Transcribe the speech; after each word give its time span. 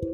We 0.00 0.06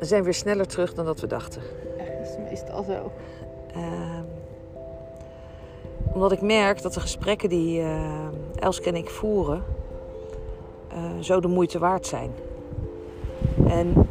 zijn 0.00 0.22
weer 0.22 0.34
sneller 0.34 0.66
terug 0.66 0.94
dan 0.94 1.04
dat 1.04 1.20
we 1.20 1.26
dachten. 1.26 1.62
Echt, 1.98 2.28
is 2.28 2.36
meestal 2.50 2.82
zo. 2.82 3.12
Ehm, 3.72 4.24
omdat 6.12 6.32
ik 6.32 6.40
merk 6.40 6.82
dat 6.82 6.94
de 6.94 7.00
gesprekken 7.00 7.48
die 7.48 7.80
eh, 7.80 8.26
Elske 8.54 8.88
en 8.88 8.96
ik 8.96 9.10
voeren 9.10 9.64
eh, 10.88 11.18
zo 11.20 11.40
de 11.40 11.48
moeite 11.48 11.78
waard 11.78 12.06
zijn. 12.06 12.30
En 13.68 14.08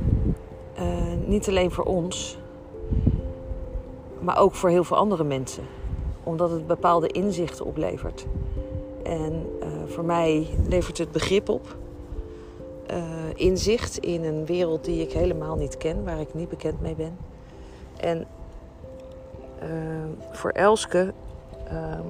eh, 0.76 1.14
niet 1.26 1.48
alleen 1.48 1.72
voor 1.72 1.86
ons, 1.86 2.38
maar 4.20 4.38
ook 4.38 4.56
voor 4.56 4.70
heel 4.70 4.84
veel 4.84 4.98
andere 4.98 5.24
mensen. 5.24 5.64
Omdat 6.24 6.52
het 6.52 6.68
bepaalde 6.68 7.08
inzichten 7.08 7.66
oplevert. 7.66 8.26
En 9.04 9.46
eh, 9.62 9.68
voor 9.88 10.06
mij 10.06 10.48
levert 10.68 10.98
het 10.98 11.12
begrip 11.12 11.50
op. 11.50 11.76
eh, 12.88 13.04
inzicht 13.36 13.98
in 13.98 14.24
een 14.24 14.46
wereld 14.46 14.86
die 14.86 15.02
ik 15.02 15.12
helemaal 15.12 15.56
niet 15.56 15.78
ken, 15.78 16.04
waar 16.04 16.20
ik 16.20 16.34
niet 16.34 16.50
bekend 16.50 16.82
mee 16.82 16.96
ben. 16.96 17.18
En 18.00 18.26
eh, 19.60 19.68
voor 20.32 20.50
Elske, 20.50 21.14
ehm, 21.68 22.08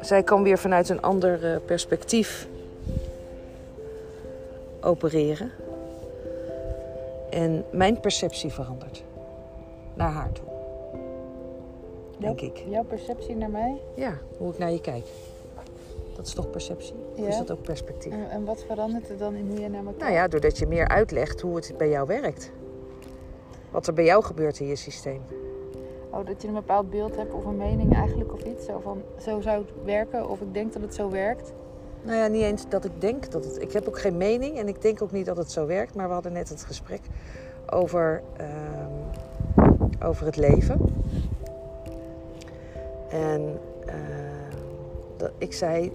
zij 0.00 0.22
kan 0.22 0.42
weer 0.42 0.58
vanuit 0.58 0.88
een 0.88 1.02
ander 1.02 1.60
perspectief 1.60 2.48
opereren. 4.80 5.50
En 7.30 7.64
mijn 7.70 8.00
perceptie 8.00 8.52
verandert 8.52 9.02
naar 9.94 10.10
haar 10.10 10.32
toe. 10.32 10.55
Denk 12.16 12.40
Jouw- 12.40 12.48
ik. 12.50 12.64
Jouw 12.68 12.84
perceptie 12.84 13.36
naar 13.36 13.50
mij? 13.50 13.80
Ja, 13.94 14.18
hoe 14.38 14.52
ik 14.52 14.58
naar 14.58 14.70
je 14.72 14.80
kijk. 14.80 15.04
Dat 16.16 16.26
is 16.26 16.32
toch 16.34 16.50
perceptie? 16.50 16.94
Of 17.16 17.26
is 17.26 17.34
Ja. 17.34 17.38
dat 17.44 17.50
ook 17.50 17.62
perspectief? 17.62 18.12
En, 18.12 18.30
en 18.30 18.44
wat 18.44 18.64
verandert 18.68 19.08
er 19.10 19.16
dan 19.18 19.34
in 19.34 19.48
hoe 19.48 19.60
je 19.60 19.68
naar 19.68 19.80
me 19.82 19.86
kijkt? 19.88 19.98
Nou 20.00 20.12
ja, 20.12 20.28
doordat 20.28 20.58
je 20.58 20.66
meer 20.66 20.88
uitlegt 20.88 21.40
hoe 21.40 21.56
het 21.56 21.74
bij 21.78 21.88
jou 21.88 22.06
werkt. 22.06 22.50
Wat 23.70 23.86
er 23.86 23.92
bij 23.92 24.04
jou 24.04 24.24
gebeurt 24.24 24.60
in 24.60 24.66
je 24.66 24.76
systeem. 24.76 25.20
Oh, 26.10 26.26
dat 26.26 26.42
je 26.42 26.48
een 26.48 26.54
bepaald 26.54 26.90
beeld 26.90 27.16
hebt 27.16 27.32
of 27.32 27.44
een 27.44 27.56
mening 27.56 27.94
eigenlijk 27.94 28.32
of 28.32 28.42
iets. 28.42 28.64
Zo 28.64 28.80
van, 28.80 29.02
zo 29.20 29.40
zou 29.40 29.58
het 29.58 29.84
werken 29.84 30.28
of 30.28 30.40
ik 30.40 30.54
denk 30.54 30.72
dat 30.72 30.82
het 30.82 30.94
zo 30.94 31.10
werkt. 31.10 31.52
Nou 32.02 32.16
ja, 32.18 32.26
niet 32.26 32.42
eens 32.42 32.68
dat 32.68 32.84
ik 32.84 33.00
denk 33.00 33.30
dat 33.30 33.44
het. 33.44 33.62
Ik 33.62 33.72
heb 33.72 33.88
ook 33.88 33.98
geen 33.98 34.16
mening 34.16 34.58
en 34.58 34.68
ik 34.68 34.82
denk 34.82 35.02
ook 35.02 35.12
niet 35.12 35.26
dat 35.26 35.36
het 35.36 35.50
zo 35.50 35.66
werkt. 35.66 35.94
Maar 35.94 36.06
we 36.08 36.12
hadden 36.14 36.32
net 36.32 36.48
het 36.48 36.64
gesprek 36.64 37.00
over, 37.70 38.22
ehm, 38.36 39.70
over 40.04 40.26
het 40.26 40.36
leven. 40.36 41.04
En 43.08 43.60
ehm, 43.86 44.56
dat, 45.16 45.30
ik 45.38 45.52
zei: 45.52 45.92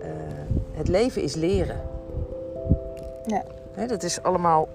eh, 0.00 0.08
het 0.72 0.88
leven 0.88 1.22
is 1.22 1.34
leren. 1.34 1.80
Ja. 3.26 3.44
Hè, 3.72 3.86
dat 3.86 4.02
is 4.02 4.22
allemaal 4.22 4.68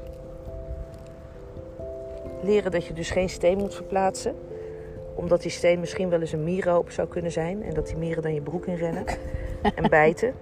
leren 2.41 2.71
dat 2.71 2.85
je 2.85 2.93
dus 2.93 3.09
geen 3.09 3.29
steen 3.29 3.57
moet 3.57 3.75
verplaatsen. 3.75 4.35
Omdat 5.15 5.41
die 5.41 5.51
steen 5.51 5.79
misschien 5.79 6.09
wel 6.09 6.19
eens 6.19 6.31
een 6.31 6.43
mierenhoop 6.43 6.91
zou 6.91 7.07
kunnen 7.07 7.31
zijn. 7.31 7.63
En 7.63 7.73
dat 7.73 7.87
die 7.87 7.97
mieren 7.97 8.23
dan 8.23 8.33
je 8.33 8.41
broek 8.41 8.65
inrennen 8.65 9.05
en 9.75 9.89
bijten. 9.99 10.33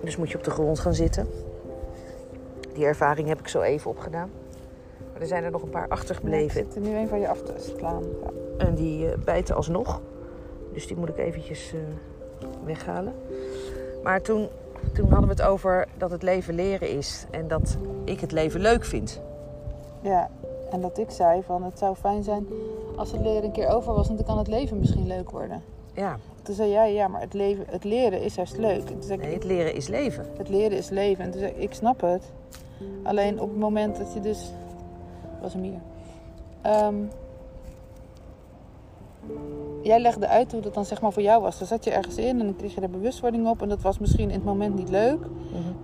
Dus 0.00 0.16
moet 0.16 0.30
je 0.30 0.38
op 0.38 0.44
de 0.44 0.50
grond 0.50 0.78
gaan 0.78 0.94
zitten. 0.94 1.28
Die 2.74 2.84
ervaring 2.84 3.28
heb 3.28 3.38
ik 3.38 3.48
zo 3.48 3.60
even 3.60 3.90
opgedaan. 3.90 4.30
Maar 5.12 5.20
er 5.20 5.26
zijn 5.26 5.44
er 5.44 5.50
nog 5.50 5.62
een 5.62 5.70
paar 5.70 5.84
Ik 5.84 5.92
achtergebleven. 5.92 6.50
zit 6.64 6.74
er 6.74 6.80
nu 6.80 6.96
een 6.96 7.08
van 7.08 7.20
je 7.20 7.28
af 7.28 7.42
te 7.42 7.52
slaan. 7.76 8.02
Ja. 8.02 8.64
En 8.66 8.74
die 8.74 9.08
eh, 9.10 9.18
bijten 9.24 9.54
alsnog. 9.56 10.00
Dus 10.72 10.86
die 10.86 10.96
moet 10.96 11.08
ik 11.08 11.18
eventjes 11.18 11.72
eh, 11.72 11.80
weghalen. 12.64 13.14
Maar 14.02 14.20
toen, 14.22 14.48
toen 14.94 15.08
hadden 15.08 15.28
we 15.28 15.34
het 15.34 15.42
over 15.42 15.88
dat 15.98 16.10
het 16.10 16.22
leven 16.22 16.54
leren 16.54 16.88
is. 16.90 17.26
En 17.30 17.48
dat 17.48 17.76
ik 18.04 18.20
het 18.20 18.32
leven 18.32 18.60
leuk 18.60 18.84
vind. 18.84 19.20
ja, 20.00 20.30
en 20.70 20.80
dat 20.80 20.98
ik 20.98 21.10
zei 21.10 21.42
van 21.42 21.62
het 21.62 21.78
zou 21.78 21.96
fijn 21.96 22.22
zijn 22.22 22.46
als 22.96 23.12
het 23.12 23.20
leren 23.20 23.44
een 23.44 23.52
keer 23.52 23.68
over 23.68 23.92
was, 23.94 24.06
want 24.06 24.18
dan 24.18 24.26
kan 24.26 24.38
het 24.38 24.46
leven 24.48 24.78
misschien 24.78 25.06
leuk 25.06 25.30
worden. 25.30 25.62
Ja, 25.94 26.16
Toen 26.42 26.54
zei 26.54 26.70
jij, 26.70 26.92
ja, 26.94 27.08
maar 27.08 27.20
het, 27.20 27.34
leven, 27.34 27.64
het 27.68 27.84
leren 27.84 28.20
is 28.22 28.34
juist 28.34 28.56
leuk. 28.56 28.80
En 28.80 28.86
toen 28.86 29.02
zei 29.02 29.18
ik, 29.18 29.24
nee, 29.24 29.34
het 29.34 29.44
leren 29.44 29.74
is 29.74 29.88
leven. 29.88 30.26
het 30.36 30.48
leren 30.48 30.78
is 30.78 30.88
leven. 30.88 31.24
En 31.24 31.30
toen 31.30 31.40
zei 31.40 31.52
ik, 31.52 31.58
ik 31.62 31.74
snap 31.74 32.00
het. 32.00 32.22
Alleen 33.02 33.40
op 33.40 33.48
het 33.48 33.58
moment 33.58 33.96
dat 33.96 34.14
je 34.14 34.20
dus... 34.20 34.52
was 35.42 35.52
hem 35.52 35.62
hier. 35.62 35.80
Jij 39.82 40.00
legde 40.00 40.28
uit 40.28 40.52
hoe 40.52 40.60
dat 40.60 40.74
dan 40.74 40.84
zeg 40.84 41.00
maar 41.00 41.12
voor 41.12 41.22
jou 41.22 41.42
was. 41.42 41.58
Dan 41.58 41.66
zat 41.66 41.84
je 41.84 41.90
ergens 41.90 42.16
in 42.16 42.40
en 42.40 42.46
dan 42.46 42.56
kreeg 42.56 42.74
je 42.74 42.80
er 42.80 42.90
bewustwording 42.90 43.46
op. 43.48 43.62
En 43.62 43.68
dat 43.68 43.80
was 43.82 43.98
misschien 43.98 44.28
in 44.28 44.34
het 44.34 44.44
moment 44.44 44.74
niet 44.74 44.88
leuk. 44.88 45.18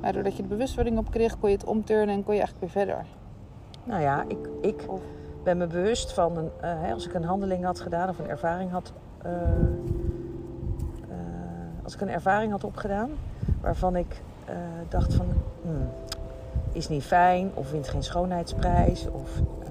Maar 0.00 0.12
doordat 0.12 0.36
je 0.36 0.42
de 0.42 0.48
bewustwording 0.48 0.98
op 0.98 1.10
kreeg, 1.10 1.38
kon 1.38 1.50
je 1.50 1.56
het 1.56 1.64
omturnen 1.64 2.14
en 2.14 2.24
kon 2.24 2.34
je 2.34 2.40
eigenlijk 2.40 2.72
weer 2.72 2.84
verder. 2.84 3.04
Nou 3.84 4.00
ja, 4.02 4.24
ik, 4.28 4.48
ik 4.60 4.84
Of- 4.86 5.00
ben 5.42 5.56
me 5.56 5.66
bewust 5.66 6.12
van 6.12 6.36
een, 6.36 6.50
eh, 6.60 6.92
als 6.92 7.06
ik 7.06 7.14
een 7.14 7.24
handeling 7.24 7.64
had 7.64 7.80
gedaan 7.80 8.08
of 8.08 8.18
een 8.18 8.28
ervaring 8.28 8.70
had. 8.70 8.92
eh, 9.22 9.32
eh, 9.32 9.48
als 11.84 11.94
ik 11.94 12.00
een 12.00 12.08
ervaring 12.08 12.50
had 12.52 12.64
opgedaan 12.64 13.10
waarvan 13.60 13.96
ik 13.96 14.22
dacht 14.88 15.14
van 15.14 15.26
hmm, 15.62 15.88
is 16.78 16.88
niet 16.88 17.02
fijn 17.02 17.50
of 17.54 17.70
wint 17.70 17.88
geen 17.88 18.02
schoonheidsprijs 18.02 19.06
of 19.12 19.38
eh, 19.38 19.68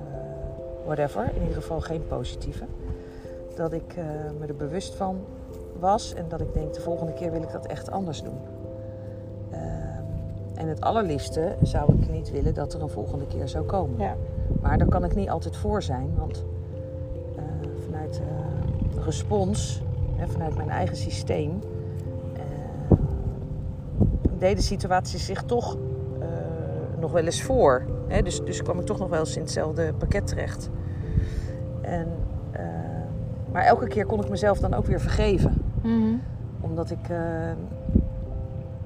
whatever, 0.85 1.29
in 1.35 1.41
ieder 1.41 1.55
geval 1.55 1.81
geen 1.81 2.07
positieve. 2.07 2.65
Dat 3.55 3.73
ik 3.73 3.93
eh, 3.95 4.03
me 4.39 4.45
er 4.45 4.55
bewust 4.55 4.95
van 4.95 5.19
was 5.79 6.13
en 6.13 6.25
dat 6.29 6.41
ik 6.41 6.53
denk 6.53 6.73
de 6.73 6.81
volgende 6.81 7.13
keer 7.13 7.31
wil 7.31 7.41
ik 7.41 7.51
dat 7.51 7.65
echt 7.65 7.91
anders 7.91 8.23
doen. 8.23 8.37
Ehm, 9.51 10.03
en 10.55 10.67
het 10.67 10.81
allerliefste 10.81 11.55
zou 11.61 11.93
ik 11.93 12.09
niet 12.09 12.31
willen 12.31 12.53
dat 12.53 12.73
er 12.73 12.81
een 12.81 12.89
volgende 12.89 13.27
keer 13.27 13.47
zou 13.47 13.65
komen. 13.65 13.99
Ja. 13.99 14.15
Maar 14.61 14.77
daar 14.77 14.87
kan 14.87 15.03
ik 15.03 15.15
niet 15.15 15.29
altijd 15.29 15.55
voor 15.55 15.83
zijn, 15.83 16.09
want 16.17 16.43
eh, 17.35 17.43
vanuit 17.85 18.21
respons, 19.03 19.81
hè, 20.15 20.27
vanuit 20.27 20.55
mijn 20.55 20.69
eigen 20.69 20.97
systeem, 20.97 21.59
deden 24.39 24.63
situaties 24.63 25.25
zich 25.25 25.43
toch 25.43 25.77
nog 26.99 27.11
wel 27.11 27.25
eens 27.25 27.41
voor. 27.41 27.83
Hè? 28.07 28.21
Dus, 28.21 28.43
dus 28.43 28.61
kwam 28.61 28.79
ik 28.79 28.85
toch 28.85 28.99
nog 28.99 29.09
wel 29.09 29.19
eens 29.19 29.35
in 29.35 29.41
hetzelfde 29.41 29.93
pakket 29.93 30.27
terecht. 30.27 30.69
En, 31.81 32.07
eh, 32.51 32.63
maar 33.51 33.63
elke 33.63 33.87
keer 33.87 34.05
kon 34.05 34.23
ik 34.23 34.29
mezelf 34.29 34.59
dan 34.59 34.73
ook 34.73 34.85
weer 34.85 35.01
vergeven 35.01 35.65
omdat 36.67 36.91
ik 36.91 37.09
eh, 37.09 37.51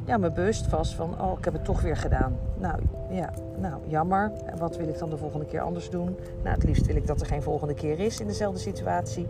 ja, 0.06 0.18
me 0.18 0.32
bewust 0.32 0.70
was 0.70 0.96
van, 0.96 1.22
oh, 1.22 1.38
ik 1.38 1.46
heb 1.46 1.54
het 1.54 1.66
toch 1.66 1.82
weer 1.82 1.98
gedaan. 1.98 2.38
Nou, 2.58 2.80
ja, 3.10 3.30
nou, 3.58 3.82
jammer. 3.88 4.32
En 4.46 4.58
wat 4.58 4.78
wil 4.78 4.88
ik 4.88 4.98
dan 4.98 5.10
de 5.10 5.18
volgende 5.18 5.46
keer 5.46 5.62
anders 5.62 5.90
doen? 5.90 6.16
Nou, 6.44 6.56
het 6.56 6.64
liefst 6.64 6.86
wil 6.86 6.96
ik 6.96 7.08
dat 7.08 7.22
er 7.22 7.28
geen 7.28 7.42
volgende 7.42 7.74
keer 7.74 8.00
is 8.00 8.20
in 8.20 8.28
dezelfde 8.28 8.60
situatie. 8.60 9.28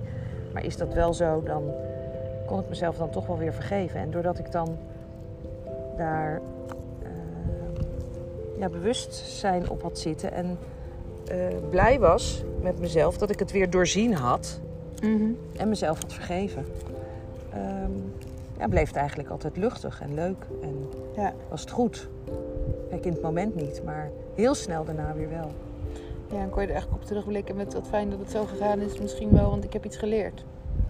Maar 0.54 0.66
is 0.66 0.78
dat 0.78 0.94
wel 0.94 1.14
zo, 1.14 1.44
dan 1.44 1.64
kon 2.46 2.60
ik 2.60 2.70
mezelf 2.70 2.98
dan 2.98 3.10
toch 3.10 3.28
wel 3.28 3.38
weer 3.38 3.54
vergeven. 3.54 4.00
En 4.00 4.12
doordat 4.12 4.40
ik 4.40 4.52
dan 4.52 4.78
daar 5.98 6.42
ja, 8.62 8.70
bewustzijn 8.70 9.70
op 9.70 9.82
had 9.82 10.00
zitten 10.00 10.32
en 10.32 10.58
eh, 11.28 11.38
blij 11.70 12.00
was 12.00 12.44
met 12.62 12.80
mezelf 12.80 13.18
dat 13.18 13.30
ik 13.30 13.40
het 13.40 13.52
weer 13.52 13.70
doorzien 13.70 14.14
had 14.14 14.60
en 15.58 15.70
mezelf 15.70 16.02
had 16.02 16.14
vergeven, 16.14 16.66
ehm, 17.54 17.92
ja, 18.60 18.68
bleef 18.68 18.88
het 18.88 18.96
eigenlijk 18.96 19.30
altijd 19.30 19.58
luchtig 19.58 20.02
en 20.02 20.14
leuk. 20.14 20.46
En 20.62 20.90
Ja. 21.16 21.34
was 21.50 21.62
het 21.62 21.72
goed. 21.72 22.08
Kijk, 22.90 23.06
in 23.06 23.12
het 23.12 23.22
moment 23.22 23.56
niet, 23.56 23.82
maar 23.84 24.10
heel 24.36 24.54
snel 24.56 24.84
daarna 24.86 25.14
weer 25.14 25.30
wel. 25.30 25.52
ja, 26.32 26.38
en 26.42 26.50
kon 26.50 26.62
je 26.62 26.68
er 26.68 26.76
echt 26.76 26.88
op 26.94 27.06
terugblikken 27.06 27.56
met 27.56 27.74
wat 27.74 27.88
fijn 27.88 28.10
dat 28.10 28.20
het 28.20 28.32
zo 28.32 28.46
gegaan 28.46 28.80
is. 28.80 29.00
Misschien 29.00 29.32
wel, 29.32 29.50
want 29.50 29.64
ik 29.64 29.74
heb 29.74 29.86
iets 29.86 29.98
geleerd. 29.98 30.44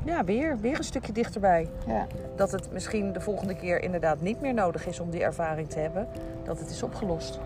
Ja, 0.06 0.24
weer, 0.24 0.58
weer 0.60 0.78
een 0.78 0.84
stukje 0.84 1.12
dichterbij. 1.12 1.68
Ja, 1.88 2.08
Dat 2.36 2.52
het 2.52 2.72
misschien 2.72 3.14
de 3.14 3.22
volgende 3.22 3.56
keer 3.56 3.84
inderdaad 3.84 4.22
niet 4.22 4.42
meer 4.42 4.54
nodig 4.54 4.88
is 4.88 5.00
om 5.00 5.10
die 5.10 5.24
ervaring 5.24 5.70
te 5.70 5.80
hebben. 5.80 6.08
Dat 6.44 6.60
het 6.60 6.70
is 6.70 6.84
opgelost. 6.84 7.40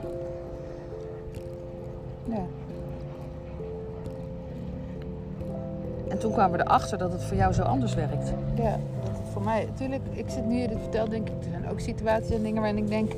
ja. 2.23 2.45
En 6.07 6.19
toen 6.21 6.31
kwamen 6.31 6.57
we 6.57 6.63
erachter 6.63 6.97
dat 6.97 7.11
het 7.11 7.23
voor 7.23 7.37
jou 7.37 7.53
zo 7.53 7.61
anders 7.61 7.95
werkt. 7.95 8.33
Ja, 8.55 8.79
dat 9.03 9.17
het 9.17 9.29
voor 9.31 9.41
mij, 9.41 9.65
natuurlijk, 9.65 10.01
ik 10.11 10.29
zit 10.29 10.45
nu 10.45 10.55
je 10.55 10.67
dit 10.67 10.77
vertelt, 10.81 11.09
denk 11.09 11.29
ik, 11.29 11.35
er 11.37 11.49
zijn 11.49 11.69
ook 11.69 11.79
situaties 11.79 12.35
en 12.35 12.43
dingen 12.43 12.61
waarin 12.61 12.83
ik 12.83 12.87
denk, 12.87 13.11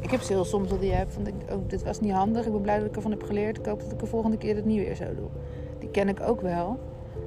ik 0.00 0.10
heb 0.10 0.20
ze 0.20 0.32
heel 0.32 0.44
soms 0.44 0.68
dat 0.68 0.82
je 0.82 0.90
hebt 0.92 1.12
van, 1.12 1.26
oh, 1.26 1.58
dit 1.66 1.82
was 1.82 2.00
niet 2.00 2.12
handig, 2.12 2.46
ik 2.46 2.52
ben 2.52 2.60
blij 2.60 2.78
dat 2.78 2.86
ik 2.86 2.96
ervan 2.96 3.10
heb 3.10 3.22
geleerd, 3.22 3.58
ik 3.58 3.66
hoop 3.66 3.80
dat 3.80 3.92
ik 3.92 3.98
de 3.98 4.06
volgende 4.06 4.36
keer 4.36 4.56
het 4.56 4.64
niet 4.64 4.78
weer 4.78 4.94
zo 4.94 5.14
doe. 5.14 5.28
Die 5.78 5.88
ken 5.88 6.08
ik 6.08 6.20
ook 6.20 6.40
wel. 6.40 6.78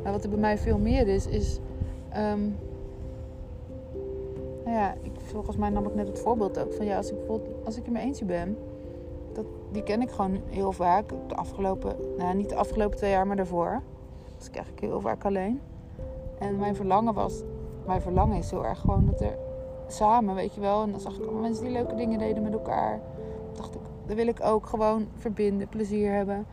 Maar 0.04 0.12
wat 0.12 0.24
er 0.24 0.30
bij 0.30 0.40
mij 0.40 0.58
veel 0.58 0.78
meer 0.78 1.08
is, 1.08 1.28
is, 1.28 1.60
ehm, 2.10 2.42
nou 4.64 4.78
ja, 4.78 4.94
ik, 5.02 5.12
volgens 5.24 5.58
mij 5.58 5.70
nam 5.70 5.86
ik 5.86 5.96
net 5.96 6.08
het 6.08 6.20
voorbeeld 6.20 6.60
ook 6.60 6.74
van, 6.74 6.86
ja, 6.86 6.98
als 6.98 7.10
ik 7.10 7.18
bijvoorbeeld, 7.18 7.66
als 7.66 7.78
ik 7.78 7.86
in 7.86 7.92
mijn 7.92 8.06
eentje 8.06 8.26
ben, 8.26 8.58
dat, 9.34 9.46
die 9.72 9.84
ken 9.84 10.02
ik 10.02 10.12
gewoon 10.12 10.40
heel 10.46 10.72
vaak, 10.72 11.10
de 11.28 11.36
afgelopen, 11.36 11.96
nou 12.18 12.36
niet 12.36 12.50
de 12.50 12.56
afgelopen 12.56 12.98
twee 12.98 13.12
jaar, 13.12 13.28
maar 13.28 13.36
daarvoor. 13.36 13.82
Dus 14.38 14.48
ik 14.48 14.56
eigenlijk 14.56 14.86
heel 14.86 15.02
vaak 15.02 15.26
alleen. 15.26 15.62
En 16.40 16.58
mijn 16.58 16.76
verlangen 16.76 17.14
was, 17.14 17.44
mijn 17.86 18.02
verlangen 18.02 18.38
is 18.38 18.52
heel 18.52 18.66
erg 18.66 18.80
gewoon 18.80 19.06
dat 19.06 19.22
er 19.22 19.38
samen, 19.88 20.36
weet 20.36 20.54
je 20.54 20.62
wel. 20.62 20.84
En 20.84 20.92
dan 20.92 21.00
zag 21.00 21.16
ik 21.16 21.22
allemaal 21.22 21.42
mensen 21.42 21.64
die 21.64 21.74
leuke 21.74 21.96
dingen 21.96 22.20
deden 22.20 22.44
met 22.44 22.54
elkaar. 22.54 23.00
dacht 23.56 23.76
ik, 23.76 23.82
dan 24.06 24.16
wil 24.16 24.28
ik 24.28 24.44
ook 24.44 24.66
gewoon 24.66 25.08
verbinden, 25.16 25.68
plezier 25.68 26.14
hebben. 26.14 26.46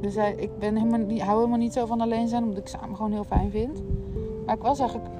Dus 0.00 0.14
hij, 0.14 0.34
ik 0.34 0.58
ben 0.58 0.76
helemaal 0.76 0.98
niet, 0.98 1.22
hou 1.22 1.36
helemaal 1.36 1.58
niet 1.58 1.72
zo 1.72 1.86
van 1.86 2.00
alleen 2.00 2.28
zijn, 2.28 2.42
omdat 2.42 2.58
ik 2.58 2.68
samen 2.68 2.96
gewoon 2.96 3.12
heel 3.12 3.24
fijn 3.24 3.50
vind. 3.50 3.82
Maar 4.46 4.54
ik 4.54 4.62
was 4.62 4.78
eigenlijk, 4.78 5.10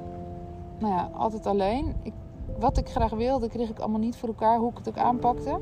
nou 0.79 0.93
ja, 0.93 1.09
altijd 1.13 1.45
alleen. 1.45 1.95
Ik, 2.03 2.13
wat 2.59 2.77
ik 2.77 2.89
graag 2.89 3.11
wilde, 3.11 3.47
kreeg 3.47 3.69
ik 3.69 3.79
allemaal 3.79 3.99
niet 3.99 4.15
voor 4.15 4.29
elkaar, 4.29 4.57
hoe 4.57 4.71
ik 4.71 4.77
het 4.77 4.89
ook 4.89 4.97
aanpakte. 4.97 5.59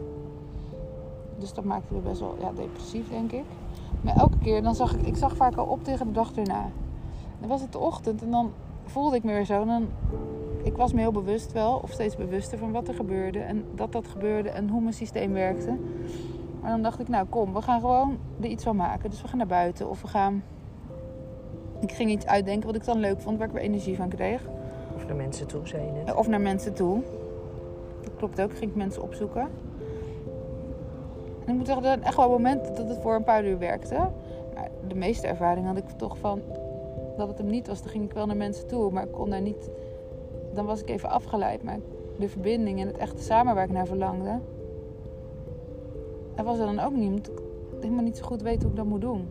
Dus 1.38 1.54
dat 1.54 1.64
maakte 1.64 1.94
me 1.94 2.00
best 2.00 2.20
wel 2.20 2.36
ja, 2.40 2.52
depressief, 2.56 3.10
denk 3.10 3.32
ik. 3.32 3.46
Maar 4.02 4.16
elke 4.16 4.38
keer, 4.38 4.64
dan 4.64 4.76
zag 4.76 4.94
ik, 4.94 5.08
ik 5.08 5.16
zag 5.16 5.36
vaak 5.36 5.56
al 5.56 5.66
op 5.66 5.84
tegen 5.84 6.06
de 6.06 6.12
dag 6.12 6.32
erna. 6.36 6.70
Dan 7.40 7.50
was 7.50 7.62
het 7.62 7.72
de 7.72 7.78
ochtend 7.78 8.22
en 8.22 8.32
dan 8.32 8.52
voelde 8.86 9.16
ik 9.16 9.24
me 9.24 9.34
weer 9.34 9.46
zo. 9.46 9.66
Ik 10.64 10.78
was 10.78 10.94
me 10.94 11.00
heel 11.00 11.12
bewust 11.12 11.52
wel, 11.52 11.80
of 11.84 11.92
steeds 11.92 12.16
bewuster 12.16 12.58
van 12.58 12.72
wat 12.72 12.88
er 12.88 12.94
gebeurde. 12.94 13.40
En 13.40 13.66
dat 13.76 13.92
dat 13.92 14.08
gebeurde 14.08 14.50
en 14.50 14.70
hoe 14.70 14.82
mijn 14.82 14.94
systeem 14.94 15.34
werkte. 15.34 15.78
Maar 16.62 16.72
dan 16.72 16.82
dacht 16.82 17.00
ik, 17.00 17.08
nou 17.08 17.26
kom, 17.26 17.54
we 17.54 17.62
gaan 17.62 17.80
gewoon 17.80 18.18
er 18.40 18.48
iets 18.48 18.64
van 18.64 18.76
maken. 18.76 19.10
Dus 19.10 19.22
we 19.22 19.28
gaan 19.28 19.38
naar 19.38 19.48
buiten 19.48 19.90
of 19.90 20.02
we 20.02 20.08
gaan... 20.08 20.44
Ik 21.80 21.92
ging 21.92 22.12
iets 22.12 22.26
uitdenken 22.26 22.68
wat 22.68 22.76
ik 22.76 22.86
dan 22.86 23.00
leuk 23.00 23.22
vond, 23.22 23.38
waar 23.38 23.48
ik 23.48 23.54
weer 23.54 23.64
energie 23.64 23.96
van 23.96 24.10
kreeg. 24.10 24.42
Of 24.96 25.08
naar 25.08 25.16
mensen 25.16 25.48
toe, 25.48 25.68
zei 25.68 25.86
je 25.86 25.92
net. 25.92 26.16
Of 26.16 26.28
naar 26.28 26.42
mensen 26.42 26.74
toe. 26.74 27.02
Dat 28.04 28.16
klopt 28.18 28.42
ook, 28.42 28.52
ging 28.58 28.72
ik 28.72 28.76
mensen 28.76 29.02
opzoeken. 29.02 29.42
En 31.46 31.52
ik 31.52 31.56
moet 31.56 31.66
zeggen, 31.66 31.86
er 31.86 32.02
echt 32.02 32.16
wel 32.16 32.30
momenten 32.30 32.76
dat 32.76 32.90
het 32.90 32.98
voor 33.02 33.16
een 33.16 33.24
paar 33.24 33.46
uur 33.46 33.58
werkte. 33.58 33.96
Maar 34.54 34.70
de 34.88 34.96
meeste 34.96 35.28
ervaring 35.28 35.66
had 35.66 35.78
ik 35.78 35.90
toch 35.90 36.18
van 36.18 36.42
dat 37.18 37.28
het 37.28 37.38
hem 37.38 37.48
niet 37.48 37.68
was. 37.68 37.82
Dan 37.82 37.92
ging 37.92 38.04
ik 38.04 38.14
wel 38.14 38.26
naar 38.26 38.38
mensen 38.38 38.68
toe, 38.68 38.92
maar 38.92 39.04
ik 39.04 39.12
kon 39.12 39.30
daar 39.30 39.42
niet... 39.42 39.70
Dan 40.54 40.66
was 40.66 40.82
ik 40.82 40.90
even 40.90 41.10
afgeleid. 41.10 41.64
Maar 41.64 41.78
de 42.18 42.30
verbinding 42.30 42.80
en 42.80 42.88
het 42.88 42.98
echte 42.98 43.24
samen 43.24 43.56
waar 43.56 43.64
ik 43.64 43.72
naar 43.72 43.88
verlangde... 43.88 44.40
Dat 46.40 46.48
was 46.48 46.60
er 46.60 46.66
dan 46.76 46.80
ook 46.80 46.94
niet, 46.96 47.08
omdat 47.10 47.28
ik 47.28 47.82
helemaal 47.82 48.04
niet 48.04 48.18
zo 48.18 48.26
goed 48.26 48.42
weet 48.42 48.62
hoe 48.62 48.72
ik 48.72 48.78
dat 48.78 48.86
moet 48.86 49.02
doen. 49.02 49.28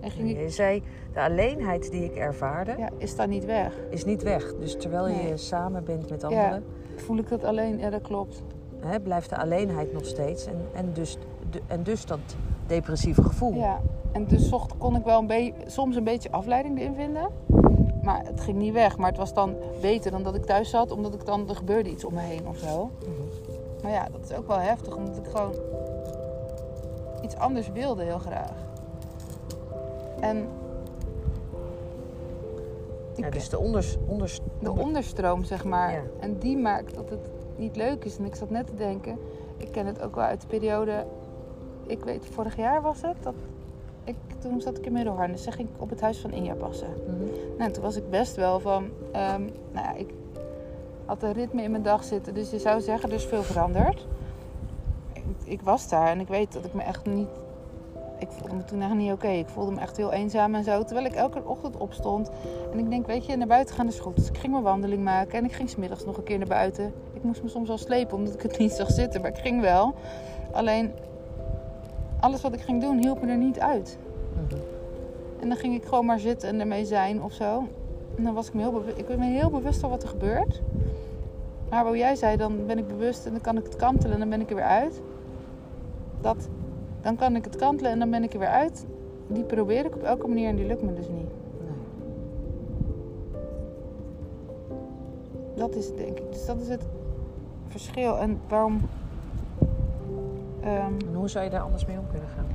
En 0.00 0.10
ging 0.10 0.30
ik, 0.30 0.38
Je 0.40 0.48
zei, 0.48 0.82
de 1.12 1.20
alleenheid 1.20 1.90
die 1.90 2.04
ik 2.04 2.14
ervaarde, 2.16 2.74
ja, 2.78 2.88
is 2.98 3.16
dat 3.16 3.28
niet 3.28 3.44
weg? 3.44 3.74
is 3.90 4.04
niet 4.04 4.22
weg. 4.22 4.54
Dus 4.60 4.76
terwijl 4.76 5.04
Nee. 5.06 5.28
je 5.28 5.36
samen 5.36 5.84
bent 5.84 6.10
met 6.10 6.24
anderen, 6.24 6.64
Voel 6.96 7.16
ik 7.18 7.28
dat 7.28 7.44
alleen? 7.44 7.78
Ja, 7.78 7.90
dat 7.90 8.02
klopt. 8.02 8.42
hè, 8.80 9.00
blijft 9.00 9.28
de 9.30 9.36
alleenheid 9.36 9.92
nog 9.92 10.04
steeds. 10.04 10.46
En, 10.46 10.54
en, 10.74 10.90
dus, 10.92 11.16
de- 11.50 11.60
en 11.66 11.82
dus 11.82 12.06
dat 12.06 12.18
depressieve 12.66 13.22
gevoel. 13.22 13.54
Ja, 13.54 13.80
en 14.12 14.24
dus 14.26 14.48
zocht, 14.48 14.76
kon 14.78 14.96
ik 14.96 15.04
wel 15.04 15.18
een 15.18 15.26
beetje, 15.26 15.52
soms 15.66 15.96
een 15.96 16.04
beetje 16.04 16.30
afleiding 16.30 16.78
erin 16.78 16.94
vinden. 16.94 17.28
Maar 18.02 18.22
het 18.26 18.40
ging 18.40 18.58
niet 18.58 18.72
weg. 18.72 18.96
Maar 18.98 19.08
het 19.08 19.16
was 19.18 19.34
dan 19.34 19.54
beter 19.80 20.10
dan 20.10 20.22
dat 20.22 20.34
ik 20.34 20.44
thuis 20.44 20.70
zat, 20.70 20.90
omdat 20.90 21.14
ik 21.14 21.24
dan, 21.26 21.48
er 21.48 21.56
gebeurde 21.56 21.90
iets 21.90 22.04
om 22.04 22.14
me 22.14 22.20
heen 22.20 22.46
of 22.48 22.56
zo. 22.58 22.90
Mhm. 23.00 23.10
Maar 23.82 23.92
ja, 23.92 24.08
dat 24.12 24.30
is 24.30 24.36
ook 24.36 24.46
wel 24.46 24.58
heftig, 24.58 24.96
omdat 24.96 25.16
ik 25.16 25.26
gewoon 25.26 25.52
iets 27.22 27.36
anders 27.36 27.68
wilde 27.72 28.02
heel 28.02 28.18
graag. 28.18 28.50
En 30.20 30.48
Ja, 33.16 33.26
ik- 33.26 33.32
dus 33.32 33.48
de 33.48 33.58
onders, 33.58 33.96
onders, 34.06 34.40
de 34.60 34.68
onder- 34.70 34.84
onderstroom, 34.84 35.44
zeg 35.44 35.64
maar. 35.64 35.92
Ja. 35.92 36.02
En 36.20 36.38
die 36.38 36.56
maakt 36.56 36.94
dat 36.94 37.10
het 37.10 37.28
niet 37.56 37.76
leuk 37.76 38.04
is. 38.04 38.16
En 38.18 38.24
ik 38.24 38.34
zat 38.34 38.50
net 38.50 38.66
te 38.66 38.74
denken, 38.74 39.18
ik 39.56 39.72
ken 39.72 39.86
het 39.86 40.02
ook 40.02 40.14
wel 40.14 40.24
uit 40.24 40.40
de 40.40 40.46
periode... 40.46 41.04
Ik 41.86 42.04
weet, 42.04 42.26
vorig 42.30 42.56
jaar 42.56 42.82
was 42.82 43.02
het, 43.02 43.16
dat 43.22 43.34
ik, 44.04 44.14
toen 44.38 44.60
zat 44.60 44.78
ik 44.78 44.86
in 44.86 44.92
Middelharnis. 44.92 45.42
Zeg 45.42 45.58
ik 45.58 45.66
op 45.78 45.90
het 45.90 46.00
huis 46.00 46.18
van 46.18 46.32
Inja 46.32 46.54
passen. 46.54 46.88
Mhm. 47.06 47.58
Nou, 47.58 47.70
toen 47.70 47.82
was 47.82 47.96
ik 47.96 48.10
best 48.10 48.36
wel 48.36 48.60
van... 48.60 48.88
ehm, 49.12 49.40
nou 49.72 49.86
ja, 49.86 49.94
ik 49.94 50.10
had 51.04 51.22
een 51.22 51.32
ritme 51.32 51.62
in 51.62 51.70
mijn 51.70 51.82
dag 51.82 52.04
zitten. 52.04 52.34
Dus 52.34 52.50
je 52.50 52.58
zou 52.58 52.80
zeggen, 52.80 53.08
er 53.08 53.14
is 53.14 53.24
veel 53.24 53.42
veranderd. 53.42 54.06
Ik, 55.52 55.60
was 55.60 55.88
daar 55.88 56.06
en 56.06 56.20
ik 56.20 56.28
weet 56.28 56.52
dat 56.52 56.64
ik 56.64 56.74
me 56.74 56.82
echt 56.82 57.06
niet... 57.06 57.28
Ik 58.18 58.28
voelde 58.30 58.54
me 58.54 58.64
toen 58.64 58.82
echt 58.82 58.94
niet 58.94 59.12
oké. 59.12 59.28
Ik 59.28 59.48
voelde 59.48 59.72
me 59.72 59.80
echt 59.80 59.96
heel 59.96 60.12
eenzaam 60.12 60.54
en 60.54 60.64
zo. 60.64 60.84
Terwijl 60.84 61.06
ik 61.06 61.14
elke 61.14 61.44
ochtend 61.44 61.76
opstond. 61.76 62.30
En 62.72 62.78
ik 62.78 62.90
denk, 62.90 63.06
weet 63.06 63.26
je, 63.26 63.36
naar 63.36 63.46
buiten 63.46 63.74
gaan 63.74 63.86
is 63.86 63.98
goed. 63.98 64.16
Dus 64.16 64.28
ik 64.28 64.38
ging 64.38 64.52
mijn 64.52 64.64
wandeling 64.64 65.04
maken. 65.04 65.38
En 65.38 65.44
ik 65.44 65.52
ging 65.52 65.70
smiddags 65.70 66.04
nog 66.04 66.16
een 66.16 66.22
keer 66.22 66.38
naar 66.38 66.48
buiten. 66.48 66.92
Ik 67.12 67.22
moest 67.22 67.42
me 67.42 67.48
soms 67.48 67.68
wel 67.68 67.78
slepen, 67.78 68.16
omdat 68.16 68.34
ik 68.34 68.42
het 68.42 68.58
niet 68.58 68.72
zag 68.72 68.90
zitten. 68.90 69.20
Maar 69.20 69.30
ik 69.30 69.38
ging 69.38 69.60
wel. 69.60 69.94
Alleen, 70.52 70.92
alles 72.20 72.42
wat 72.42 72.52
ik 72.52 72.60
ging 72.60 72.80
doen, 72.80 72.98
hielp 72.98 73.22
me 73.22 73.30
er 73.30 73.36
niet 73.36 73.60
uit. 73.60 73.98
Mhm. 74.34 74.60
En 75.40 75.48
dan 75.48 75.56
ging 75.56 75.74
ik 75.74 75.84
gewoon 75.84 76.06
maar 76.06 76.20
zitten 76.20 76.48
en 76.48 76.60
ermee 76.60 76.84
zijn 76.84 77.22
of 77.22 77.32
zo. 77.32 77.68
En 78.16 78.24
dan 78.24 78.34
was 78.34 78.46
ik 78.46 78.54
me 78.54 78.60
heel 78.60 78.72
bewust. 78.72 78.98
Ik 78.98 79.06
ben 79.06 79.18
me 79.18 79.24
heel 79.24 79.50
bewust 79.50 79.80
van 79.80 79.90
wat 79.90 80.02
er 80.02 80.08
gebeurt. 80.08 80.62
Maar 81.70 81.84
wat 81.84 81.94
jij 81.94 82.14
zei, 82.14 82.36
dan 82.36 82.66
ben 82.66 82.78
ik 82.78 82.86
bewust 82.86 83.26
en 83.26 83.32
dan 83.32 83.40
kan 83.40 83.56
ik 83.56 83.64
het 83.64 83.76
kantelen 83.76 84.12
en 84.12 84.18
dan 84.18 84.28
ben 84.28 84.40
ik 84.40 84.48
er 84.48 84.56
weer 84.56 84.64
uit. 84.64 85.00
Dat, 86.22 86.48
dan 87.00 87.16
kan 87.16 87.36
ik 87.36 87.44
het 87.44 87.56
kantelen 87.56 87.92
en 87.92 87.98
dan 87.98 88.10
ben 88.10 88.22
ik 88.22 88.32
er 88.32 88.38
weer 88.38 88.48
uit. 88.48 88.86
Die 89.26 89.44
probeer 89.44 89.84
ik 89.84 89.94
op 89.94 90.02
elke 90.02 90.28
manier 90.28 90.48
en 90.48 90.56
die 90.56 90.66
lukt 90.66 90.82
me 90.82 90.94
dus 90.94 91.08
niet. 91.08 91.30
Nee. 91.60 91.76
Dat 95.54 95.74
is 95.74 95.86
het, 95.86 95.96
denk 95.96 96.18
ik. 96.18 96.32
Dus 96.32 96.46
dat 96.46 96.60
is 96.60 96.68
het 96.68 96.86
verschil. 97.68 98.18
En 98.18 98.40
waarom. 98.48 98.80
ehm, 100.60 100.70
En 100.70 101.14
hoe 101.14 101.28
zou 101.28 101.44
je 101.44 101.50
daar 101.50 101.60
anders 101.60 101.86
mee 101.86 101.98
om 101.98 102.06
kunnen 102.10 102.28
gaan? 102.28 102.46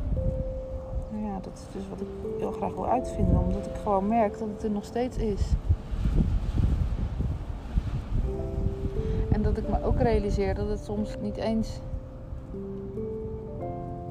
nou 1.12 1.26
ja, 1.26 1.40
dat 1.42 1.54
is 1.54 1.74
dus 1.74 1.90
wat 1.90 2.02
ik 2.02 2.08
heel 2.38 2.52
graag 2.52 2.74
wil 2.74 2.88
uitvinden. 2.88 3.40
Omdat 3.40 3.66
ik 3.66 3.76
gewoon 3.84 4.08
merk 4.08 4.40
dat 4.40 4.48
het 4.54 4.64
er 4.64 4.72
nog 4.72 4.86
steeds 4.86 5.18
is. 5.18 5.42
En 9.32 9.42
dat 9.42 9.58
ik 9.58 9.70
me 9.70 9.84
ook 9.84 10.00
realiseer 10.00 10.56
dat 10.56 10.70
het 10.70 10.84
soms 10.84 11.16
niet 11.22 11.38
eens. 11.38 11.80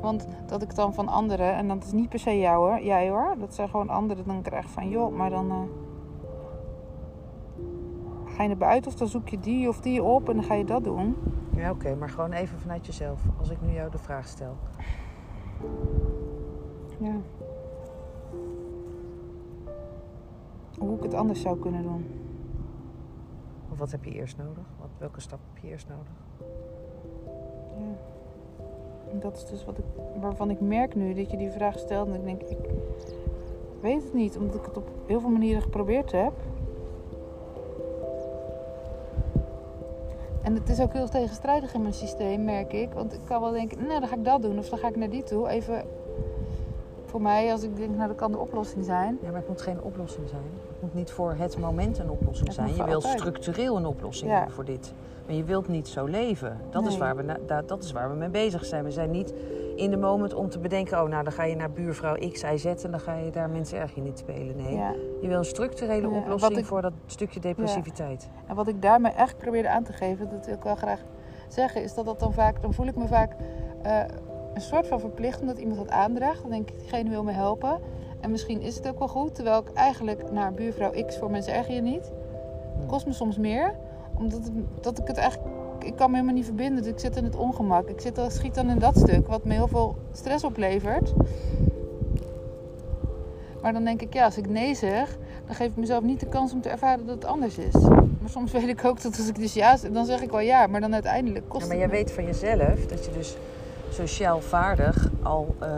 Want 0.07 0.27
dat 0.47 0.63
ik 0.63 0.75
dan 0.75 0.95
van 0.95 1.09
anderen, 1.09 1.55
en 1.55 1.69
dat 1.69 1.85
is 1.85 1.93
niet 1.93 2.09
per 2.09 2.19
se 2.19 2.39
jou 2.39 2.69
hoor, 2.69 2.83
jij 2.83 3.11
hoor, 3.11 3.35
dat 3.39 3.55
zijn 3.55 3.69
gewoon 3.69 3.89
anderen, 3.89 4.25
dan 4.27 4.43
krijg 4.43 4.69
van 4.71 4.89
joh, 4.89 5.17
maar 5.17 5.31
dan. 5.31 5.51
eh, 5.51 5.57
ga 8.35 8.43
je 8.43 8.49
naar 8.49 8.57
buiten 8.57 8.91
of 8.91 8.97
dan 8.97 9.09
zoek 9.09 9.29
je 9.29 9.39
die 9.39 9.69
of 9.69 9.81
die 9.81 10.03
op 10.03 10.29
en 10.29 10.35
dan 10.35 10.45
ga 10.45 10.55
je 10.55 10.65
dat 10.65 10.85
doen. 10.85 11.17
Ja, 11.57 11.71
oké, 11.71 11.95
maar 11.95 12.09
gewoon 12.09 12.33
even 12.33 12.59
vanuit 12.59 12.87
jezelf. 12.87 13.23
Als 13.39 13.51
ik 13.51 13.61
nu 13.61 13.73
jou 13.73 13.91
de 13.91 13.99
vraag 13.99 14.29
stel. 14.29 14.57
Ja. 16.99 17.15
Hoe 20.79 20.97
ik 20.97 21.03
het 21.03 21.15
anders 21.15 21.41
zou 21.41 21.59
kunnen 21.59 21.83
doen. 21.83 22.07
Of 23.73 23.79
wat 23.79 23.91
heb 23.91 24.05
je 24.05 24.11
eerst 24.11 24.37
nodig? 24.37 24.65
Wat, 24.79 24.91
welke 24.99 25.21
stap 25.21 25.39
heb 25.53 25.63
je 25.63 25.69
eerst 25.69 25.89
nodig? 25.89 26.13
Ja. 27.79 28.16
Dat 29.13 29.37
is 29.37 29.45
dus 29.45 29.65
wat 29.65 29.79
ik, 29.79 29.85
waarvan 30.21 30.51
ik 30.51 30.61
merk 30.61 30.95
nu 30.95 31.15
dat 31.15 31.31
je 31.31 31.37
die 31.37 31.51
vraag 31.51 31.79
stelt. 31.79 32.09
En 32.09 32.15
ik 32.15 32.25
denk, 32.25 32.43
ik 32.43 32.71
weet 33.81 34.03
het 34.03 34.15
niet, 34.15 34.37
omdat 34.37 34.55
ik 34.55 34.65
het 34.65 34.77
op 34.77 34.89
heel 35.07 35.21
veel 35.21 35.31
manieren 35.31 35.63
geprobeerd 35.63 36.13
heb. 36.13 36.33
En 40.43 40.55
het 40.55 40.69
is 40.69 40.81
ook 40.81 40.93
heel 40.93 41.09
tegenstrijdig 41.09 41.75
in 41.75 41.83
mijn 41.83 41.95
systeem, 41.95 42.45
merk 42.45 42.73
ik. 42.73 42.93
Want 42.93 43.13
ik 43.13 43.21
kan 43.25 43.41
wel 43.41 43.53
denken, 43.53 43.87
nou 43.87 44.01
dan 44.01 44.09
ga 44.09 44.17
ik 44.17 44.25
dat 44.25 44.43
doen 44.43 44.59
of 44.59 44.69
dan 44.69 44.79
ga 44.79 44.89
ik 44.89 44.97
naar 44.97 45.11
die 45.11 45.23
toe. 45.23 45.49
Even 45.49 45.85
voor 47.17 47.25
mij, 47.25 47.53
als 47.53 47.63
ik 47.63 47.77
denk, 47.77 47.95
nou 47.97 48.09
dat 48.09 48.17
kan 48.17 48.33
de 48.33 48.39
oplossing 48.39 48.85
zijn. 48.85 49.19
Ja, 49.23 49.29
maar 49.31 49.37
het 49.39 49.49
moet 49.49 49.61
geen 49.63 49.83
oplossing 49.83 50.29
zijn. 50.29 50.43
Het 50.69 50.81
moet 50.83 50.95
niet 50.95 51.11
voor 51.11 51.35
het 51.39 51.59
moment 51.59 51.99
een 51.99 52.11
oplossing 52.11 52.47
Het 52.47 52.57
zijn. 52.57 52.69
Je 52.69 52.75
wilt 52.85 52.95
altijd. 53.05 53.19
structureel 53.19 53.77
een 53.77 53.87
oplossing 53.87 54.31
Ja. 54.31 54.49
voor 54.49 54.65
dit. 54.65 54.93
Maar 55.27 55.35
je 55.35 55.45
wilt 55.45 55.69
niet 55.69 55.89
zo 55.89 56.05
leven. 56.05 56.61
Dat, 56.71 56.87
is 56.87 56.97
waar 56.99 57.17
we 57.17 57.23
na- 57.23 57.61
dat 57.67 57.83
is 57.83 57.93
waar 57.93 58.11
we 58.11 58.17
mee 58.17 58.29
bezig 58.29 58.65
zijn. 58.65 58.85
We 58.85 58.91
zijn 58.91 59.11
niet 59.11 59.35
in 59.77 59.91
de 59.91 59.97
moment 59.97 60.35
om 60.35 60.49
te 60.49 60.59
bedenken... 60.59 61.03
oh, 61.03 61.09
nou, 61.09 61.25
dan 61.25 61.33
ga 61.33 61.45
je 61.45 61.57
naar 61.57 61.71
buurvrouw 61.71 62.15
X, 62.33 62.43
Y, 62.43 62.57
Z... 62.57 62.65
en 62.65 62.91
dan 62.91 63.01
ga 63.01 63.15
je 63.15 63.31
daar 63.31 63.51
mensen 63.51 63.79
erg 63.79 63.97
in 63.97 64.03
niet 64.03 64.19
spelen. 64.19 64.57
Nee, 64.57 64.75
Ja. 64.75 64.93
je 65.21 65.29
wil 65.29 65.39
een 65.39 65.45
structurele 65.45 66.09
Ja, 66.11 66.17
oplossing 66.19 66.57
ik- 66.59 66.65
voor 66.65 66.83
dat 66.83 66.93
stukje 67.07 67.41
depressiviteit. 67.41 68.29
En 68.47 68.55
wat 68.55 68.69
ik 68.69 68.83
daarmee 68.83 69.13
echt 69.13 69.37
probeerde 69.39 69.69
aan 69.69 69.83
te 69.83 69.93
geven, 69.93 70.29
dat 70.29 70.47
wil 70.47 70.55
ik 70.55 70.63
wel 70.63 70.75
graag 70.77 71.01
zeggen, 71.49 71.83
is 71.83 71.95
dat 71.95 72.05
dat 72.05 72.21
dan 72.21 72.33
vaak, 72.33 72.63
dan 72.63 72.75
voel 72.75 72.87
ik 72.87 72.97
me 72.97 73.07
vaak 73.07 73.33
eh, 73.83 74.01
een 74.57 74.63
soort 74.63 74.87
van 74.87 75.01
verplicht 75.01 75.41
omdat 75.41 75.59
iemand 75.59 75.79
dat 75.79 75.91
aandraagt. 75.91 76.43
Dan 76.43 76.51
denk 76.51 76.71
ik, 76.71 76.79
diegene 76.79 77.11
wil 77.11 77.23
me 77.25 77.33
helpen. 77.33 77.79
En 78.21 78.31
misschien 78.31 78.61
is 78.63 78.75
het 78.77 78.89
ook 78.89 78.99
wel 78.99 79.09
goed, 79.09 79.35
terwijl 79.35 79.59
ik 79.59 79.73
eigenlijk 79.75 80.31
naar 80.33 80.53
buurvrouw 80.53 81.05
X 81.07 81.17
voor 81.17 81.31
mensen 81.31 81.55
erg 81.55 81.69
je 81.69 81.81
niet. 81.83 82.11
Het 82.79 82.87
kost 82.87 83.07
me 83.07 83.13
soms 83.13 83.39
meer, 83.39 83.75
omdat 84.19 84.39
het, 84.45 84.53
dat 84.81 84.99
ik 84.99 85.07
het 85.07 85.17
eigenlijk, 85.17 85.49
ik 85.85 85.97
kan 85.97 86.07
me 86.11 86.15
helemaal 86.15 86.37
niet 86.37 86.45
verbinden. 86.45 86.83
Dus 86.83 86.93
ik 86.93 86.99
zit 86.99 87.17
in 87.17 87.25
het 87.25 87.37
ongemak. 87.37 87.89
Ik 87.89 88.01
zit, 88.01 88.15
dan- 88.15 88.31
schiet 88.31 88.55
dan 88.55 88.71
in 88.71 88.79
dat 88.79 88.97
stuk, 88.99 89.27
wat 89.27 89.45
me 89.45 89.53
heel 89.53 89.69
veel 89.69 89.97
stress 90.13 90.45
oplevert. 90.45 91.13
Maar 93.63 93.73
dan 93.73 93.85
denk 93.85 94.03
ik, 94.03 94.15
ja, 94.15 94.25
als 94.25 94.37
ik 94.37 94.49
nee 94.49 94.75
zeg, 94.75 95.17
dan 95.47 95.55
geef 95.55 95.67
ik 95.67 95.77
mezelf 95.77 96.03
niet 96.03 96.21
de 96.21 96.27
kans 96.27 96.53
om 96.53 96.61
te 96.61 96.69
ervaren 96.69 97.07
dat 97.07 97.15
het 97.15 97.25
anders 97.25 97.59
is. 97.59 97.75
Maar 98.21 98.31
soms 98.31 98.53
weet 98.53 98.69
ik 98.69 98.85
ook 98.85 99.03
dat 99.03 99.17
als 99.19 99.29
ik 99.29 99.39
dus 99.39 99.55
ja 99.55 99.77
zeg, 99.77 99.91
dan 99.91 100.05
zeg 100.05 100.23
ik 100.23 100.31
wel 100.31 100.41
ja, 100.41 100.67
maar 100.67 100.81
dan 100.81 100.93
uiteindelijk 100.95 101.45
kost 101.49 101.63
Ja, 101.63 101.69
maar 101.69 101.77
het 101.83 101.91
jij 101.91 101.99
me- 101.99 102.05
weet 102.05 102.15
van 102.15 102.25
jezelf 102.25 102.87
dat 102.87 103.05
je 103.05 103.11
dus 103.13 103.37
sociaal 103.91 104.41
vaardig 104.41 105.09
al 105.23 105.55
eh, 105.59 105.69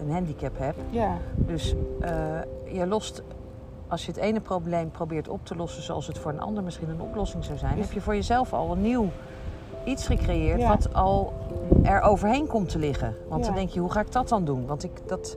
een 0.00 0.10
handicap 0.12 0.58
hebt. 0.58 0.78
Ja, 0.90 1.16
Dus 1.36 1.74
eh, 2.00 2.10
je 2.72 2.86
lost 2.86 3.22
als 3.88 4.06
je 4.06 4.12
het 4.12 4.20
ene 4.20 4.40
probleem 4.40 4.90
probeert 4.90 5.28
op 5.28 5.46
te 5.46 5.56
lossen 5.56 5.82
zoals 5.82 6.06
het 6.06 6.18
voor 6.18 6.30
een 6.32 6.40
ander 6.40 6.62
misschien 6.62 6.88
een 6.88 7.00
oplossing 7.00 7.44
zou 7.44 7.58
zijn, 7.58 7.78
heb 7.78 7.92
je 7.92 8.00
voor 8.00 8.14
jezelf 8.14 8.52
al 8.52 8.72
een 8.72 8.80
nieuw 8.82 9.08
iets 9.84 10.06
gecreëerd 10.06 10.60
Ja. 10.60 10.68
wat 10.68 10.94
al 10.94 11.32
er 11.82 12.00
overheen 12.00 12.46
komt 12.46 12.68
te 12.68 12.78
liggen. 12.78 13.14
Want 13.28 13.44
dan 13.44 13.54
denk 13.54 13.68
je, 13.70 13.80
hoe 13.80 13.90
ga 13.90 14.00
ik 14.00 14.12
dat 14.12 14.28
dan 14.28 14.44
doen? 14.44 14.66
Want 14.66 14.84
ik, 14.84 14.90
dat, 15.06 15.36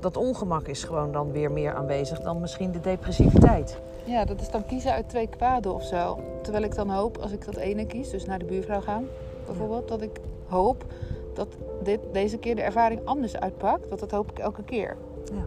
dat 0.00 0.16
ongemak 0.16 0.66
is 0.66 0.84
gewoon 0.84 1.12
dan 1.12 1.32
weer 1.32 1.52
meer 1.52 1.74
aanwezig 1.74 2.20
dan 2.20 2.40
misschien 2.40 2.70
de 2.72 2.80
depressiviteit. 2.80 3.80
Ja, 4.04 4.24
dat 4.24 4.40
is 4.40 4.50
dan 4.50 4.66
kiezen 4.66 4.92
uit 4.92 5.08
twee 5.08 5.26
kwaden 5.28 5.74
of 5.74 5.82
zo. 5.82 6.18
Terwijl 6.42 6.64
ik 6.64 6.74
dan 6.74 6.90
hoop, 6.90 7.16
als 7.18 7.32
ik 7.32 7.44
dat 7.44 7.56
ene 7.56 7.86
kies, 7.86 8.10
dus 8.10 8.24
naar 8.26 8.38
de 8.38 8.44
buurvrouw 8.44 8.80
gaan 8.80 9.04
bijvoorbeeld, 9.46 9.88
dat 9.88 10.02
ik 10.02 10.20
hoop 10.48 10.84
dat 11.32 11.56
dit, 11.82 12.00
deze 12.12 12.38
keer 12.38 12.54
de 12.56 12.62
ervaring 12.62 13.00
anders 13.04 13.36
uitpakt. 13.36 13.88
Want 13.88 14.00
dat 14.00 14.10
hoop 14.10 14.30
ik 14.30 14.38
elke 14.38 14.62
keer. 14.62 14.96
Ja. 15.32 15.44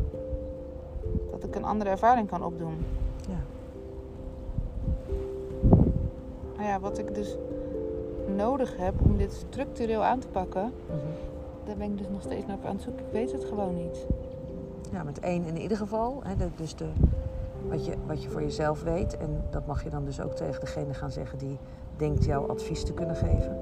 Dat 1.31 1.43
ik 1.43 1.55
een 1.55 1.63
andere 1.63 1.89
ervaring 1.89 2.27
kan 2.29 2.43
opdoen. 2.45 2.85
Ja. 3.29 3.41
Maar 6.57 6.65
ja, 6.65 6.79
wat 6.79 6.97
ik 6.97 7.15
dus 7.15 7.37
nodig 8.35 8.77
heb 8.77 8.93
om 9.03 9.17
dit 9.17 9.33
structureel 9.33 10.03
aan 10.03 10.19
te 10.19 10.27
pakken, 10.27 10.71
Mhm. 10.87 10.97
daar 11.65 11.75
ben 11.77 11.91
ik 11.91 11.97
dus 11.97 12.07
nog 12.09 12.21
steeds 12.21 12.45
naar 12.45 12.57
aan 12.65 12.73
het 12.73 12.81
zoeken. 12.81 13.05
Ik 13.05 13.11
weet 13.11 13.31
het 13.31 13.43
gewoon 13.45 13.75
niet. 13.75 14.05
Ja, 14.91 15.03
met 15.03 15.19
één 15.19 15.45
in 15.45 15.57
ieder 15.57 15.77
geval. 15.77 16.19
Hè, 16.23 16.35
de- 16.35 16.47
dus 16.55 16.75
de, 16.75 16.85
wat, 17.69 17.85
je, 17.85 17.93
wat 18.07 18.23
je 18.23 18.29
voor 18.29 18.41
jezelf 18.41 18.83
weet. 18.83 19.17
En 19.17 19.43
dat 19.49 19.65
mag 19.65 19.83
je 19.83 19.89
dan 19.89 20.05
dus 20.05 20.21
ook 20.21 20.33
tegen 20.33 20.59
degene 20.59 20.93
gaan 20.93 21.11
zeggen 21.11 21.37
die 21.37 21.57
denkt 21.97 22.25
jouw 22.25 22.47
advies 22.47 22.83
te 22.83 22.93
kunnen 22.93 23.15
geven. 23.15 23.57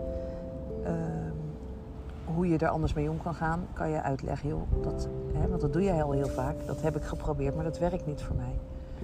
Hoe 2.42 2.50
je 2.50 2.58
er 2.58 2.70
anders 2.70 2.94
mee 2.94 3.10
om 3.10 3.22
kan 3.22 3.34
gaan, 3.34 3.68
kan 3.74 3.90
je 3.90 4.02
uitleggen. 4.02 4.50
Joh, 4.50 4.62
dat, 4.82 5.10
hè, 5.34 5.48
want 5.48 5.62
dat 5.62 5.74
doe 5.74 5.82
je 5.82 5.92
heel, 5.92 6.12
heel 6.12 6.28
vaak. 6.28 6.56
Dat 6.66 6.82
heb 6.82 6.96
ik 6.96 7.04
geprobeerd, 7.04 7.56
maar 7.56 7.64
dat 7.64 7.80
werkt 7.80 8.06
niet 8.06 8.22
voor 8.22 8.36
mij. 8.36 8.60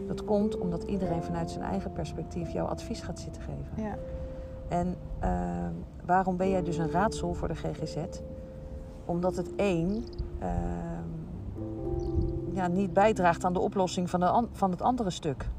Dat 0.07 0.23
komt 0.25 0.57
omdat 0.57 0.83
iedereen 0.83 1.23
vanuit 1.23 1.51
zijn 1.51 1.63
eigen 1.63 1.91
perspectief 1.93 2.49
jouw 2.49 2.65
advies 2.65 3.01
gaat 3.01 3.19
zitten 3.19 3.41
geven. 3.41 3.83
Ja, 3.83 3.95
En 4.67 4.95
ehm, 5.19 5.71
waarom 6.05 6.37
ben 6.37 6.49
jij 6.49 6.63
dus 6.63 6.77
een 6.77 6.91
raadsel 6.91 7.33
voor 7.33 7.47
de 7.47 7.55
GGZ? 7.55 7.97
Omdat 9.05 9.35
het 9.35 9.55
één 9.55 10.03
ehm, 10.39 10.51
ja, 12.53 12.67
niet 12.67 12.93
bijdraagt 12.93 13.43
aan 13.45 13.53
de 13.53 13.59
oplossing 13.59 14.09
van, 14.09 14.19
de 14.19 14.25
an- 14.29 14.49
van 14.51 14.71
het 14.71 14.81
andere 14.81 15.09
stuk. 15.09 15.49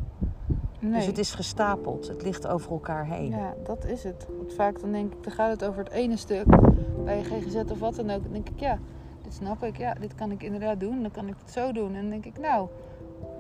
Nee. 0.79 0.93
Dus 0.93 1.07
het 1.07 1.19
is 1.19 1.35
gestapeld, 1.35 2.09
het 2.09 2.23
ligt 2.23 2.47
over 2.47 2.71
elkaar 2.71 3.07
heen. 3.07 3.31
Ja, 3.31 3.55
dat 3.65 3.85
is 3.85 4.05
het. 4.05 4.27
Want 4.37 4.55
vaak 4.55 4.81
dan 4.81 4.93
denk 4.93 5.13
ik, 5.13 5.23
dan 5.23 5.33
gaat 5.33 5.51
het 5.51 5.65
over 5.65 5.85
het 5.85 5.93
ene 5.93 6.17
stuk 6.17 6.47
bij 7.05 7.23
GGZ 7.23 7.55
of 7.71 7.79
wat 7.79 7.95
dan 7.95 8.11
ook. 8.11 8.23
Dan 8.23 8.33
denk 8.33 8.49
ik, 8.49 8.61
ja, 8.61 8.79
dit 9.23 9.35
snap 9.35 9.63
ik. 9.63 9.77
Ja, 9.77 9.95
dit 9.95 10.15
kan 10.15 10.31
ik 10.31 10.43
inderdaad 10.43 10.81
doen. 10.81 11.03
Dan 11.03 11.11
kan 11.11 11.29
ik 11.29 11.35
het 11.45 11.53
zo 11.53 11.73
doen. 11.73 11.95
En 11.95 12.01
dan 12.01 12.11
denk 12.11 12.25
ik, 12.25 12.39
nou, 12.39 12.69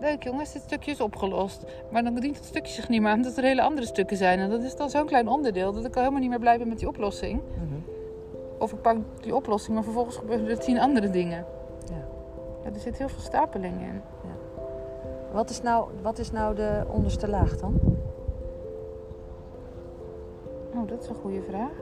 leuk 0.00 0.22
jongens, 0.22 0.52
dit 0.52 0.62
stukje 0.62 0.90
is 0.90 1.00
opgelost. 1.00 1.64
Maar 1.90 2.04
dan 2.04 2.14
dient 2.14 2.36
het 2.36 2.44
stukje 2.44 2.72
zich 2.72 2.88
niet 2.88 3.00
meer 3.00 3.10
aan 3.10 3.22
dat 3.22 3.36
er 3.36 3.44
hele 3.44 3.62
andere 3.62 3.86
stukken 3.86 4.16
zijn. 4.16 4.38
En 4.38 4.50
dat 4.50 4.62
is 4.62 4.76
dan 4.76 4.90
zo'n 4.90 5.06
klein 5.06 5.28
onderdeel 5.28 5.72
dat 5.72 5.84
ik 5.84 5.94
al 5.94 6.00
helemaal 6.00 6.20
niet 6.20 6.30
meer 6.30 6.38
blij 6.38 6.58
ben 6.58 6.68
met 6.68 6.78
die 6.78 6.88
oplossing. 6.88 7.40
Mhm. 7.54 7.74
Of 8.58 8.72
ik 8.72 8.80
pak 8.80 8.96
die 9.20 9.34
oplossing, 9.34 9.74
maar 9.74 9.84
vervolgens 9.84 10.16
gebeuren 10.16 10.48
er 10.48 10.58
tien 10.58 10.78
andere 10.78 11.10
dingen. 11.10 11.44
Ja. 11.88 12.06
Ja, 12.64 12.70
er 12.74 12.80
zit 12.80 12.98
heel 12.98 13.08
veel 13.08 13.22
stapeling 13.22 13.80
in. 13.80 14.00
Wat, 15.32 15.50
is 15.50 15.62
nou, 15.62 15.88
wat 16.02 16.18
is 16.18 16.30
nou 16.30 16.54
de 16.54 16.84
onderste 16.88 17.28
laag 17.28 17.56
dan? 17.56 17.74
Oh, 20.74 20.88
dat 20.88 21.02
is 21.02 21.08
een 21.08 21.14
goede 21.14 21.42
vraag. 21.42 21.72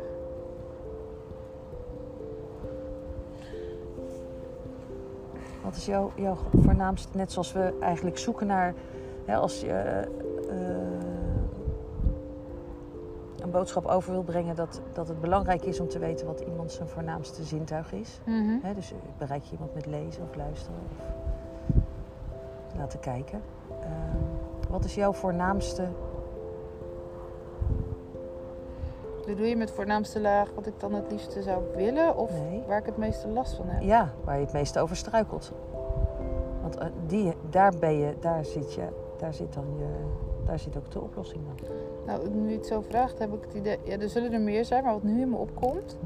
Wat 5.64 5.76
is 5.76 5.86
jouw, 5.86 6.12
jouw 6.14 6.36
voornaamste, 6.62 7.16
net 7.16 7.32
zoals 7.32 7.52
we 7.52 7.72
eigenlijk 7.80 8.18
zoeken 8.18 8.46
naar, 8.46 8.74
hè, 9.24 9.36
als 9.36 9.60
je 9.60 9.72
eh, 10.48 10.66
een 13.40 13.50
boodschap 13.50 13.86
over 13.86 14.12
wil 14.12 14.22
brengen, 14.22 14.56
dat, 14.56 14.80
dat 14.92 15.08
het 15.08 15.20
belangrijk 15.20 15.62
is 15.62 15.80
om 15.80 15.88
te 15.88 15.98
weten 15.98 16.26
wat 16.26 16.40
iemand 16.40 16.72
zijn 16.72 16.88
voornaamste 16.88 17.44
zintuig 17.44 17.92
is. 17.92 18.20
Mhm. 18.24 18.58
Hè, 18.62 18.74
dus 18.74 18.92
bereik 19.18 19.44
je 19.44 19.52
iemand 19.52 19.74
met 19.74 19.86
lezen 19.86 20.22
of 20.22 20.36
luisteren 20.36 20.78
of 20.90 21.25
laten 22.76 23.00
kijken. 23.00 23.42
Ehm, 23.80 24.70
wat 24.70 24.84
is 24.84 24.94
jouw 24.94 25.12
voornaamste? 25.12 25.88
Bedoel 29.26 29.46
je 29.46 29.56
met 29.56 29.70
voornaamste 29.70 30.20
laag 30.20 30.50
wat 30.54 30.66
ik 30.66 30.80
dan 30.80 30.92
het 30.94 31.10
liefste 31.10 31.42
zou 31.42 31.62
willen? 31.74 32.16
Of 32.16 32.30
Nee. 32.32 32.62
waar 32.66 32.78
ik 32.78 32.86
het 32.86 32.96
meeste 32.96 33.28
last 33.28 33.54
van 33.54 33.66
heb? 33.68 33.82
Ja, 33.82 34.12
waar 34.24 34.38
je 34.38 34.44
het 34.44 34.52
meeste 34.52 34.80
over 34.80 34.96
struikelt. 34.96 35.52
Want 36.62 36.76
eh, 36.76 36.86
die, 37.06 37.32
daar 37.50 37.72
ben 37.80 37.98
je, 37.98 38.14
daar 38.20 38.44
zit 38.44 38.74
je, 38.74 38.82
daar 39.18 39.34
zit 39.34 39.52
dan 39.52 39.64
je, 39.78 39.86
daar 40.44 40.58
zit 40.58 40.76
ook 40.76 40.90
de 40.90 41.00
oplossing 41.00 41.42
dan. 41.46 41.68
Nou, 42.06 42.28
nu 42.30 42.48
je 42.50 42.56
het 42.56 42.66
zo 42.66 42.80
vraagt, 42.80 43.18
heb 43.18 43.32
ik 43.32 43.42
het 43.42 43.54
idee... 43.54 43.78
Ja, 43.84 43.98
er 43.98 44.08
zullen 44.08 44.32
er 44.32 44.40
meer 44.40 44.64
zijn, 44.64 44.84
maar 44.84 44.92
wat 44.92 45.02
nu 45.02 45.20
in 45.20 45.30
me 45.30 45.36
opkomt... 45.36 45.96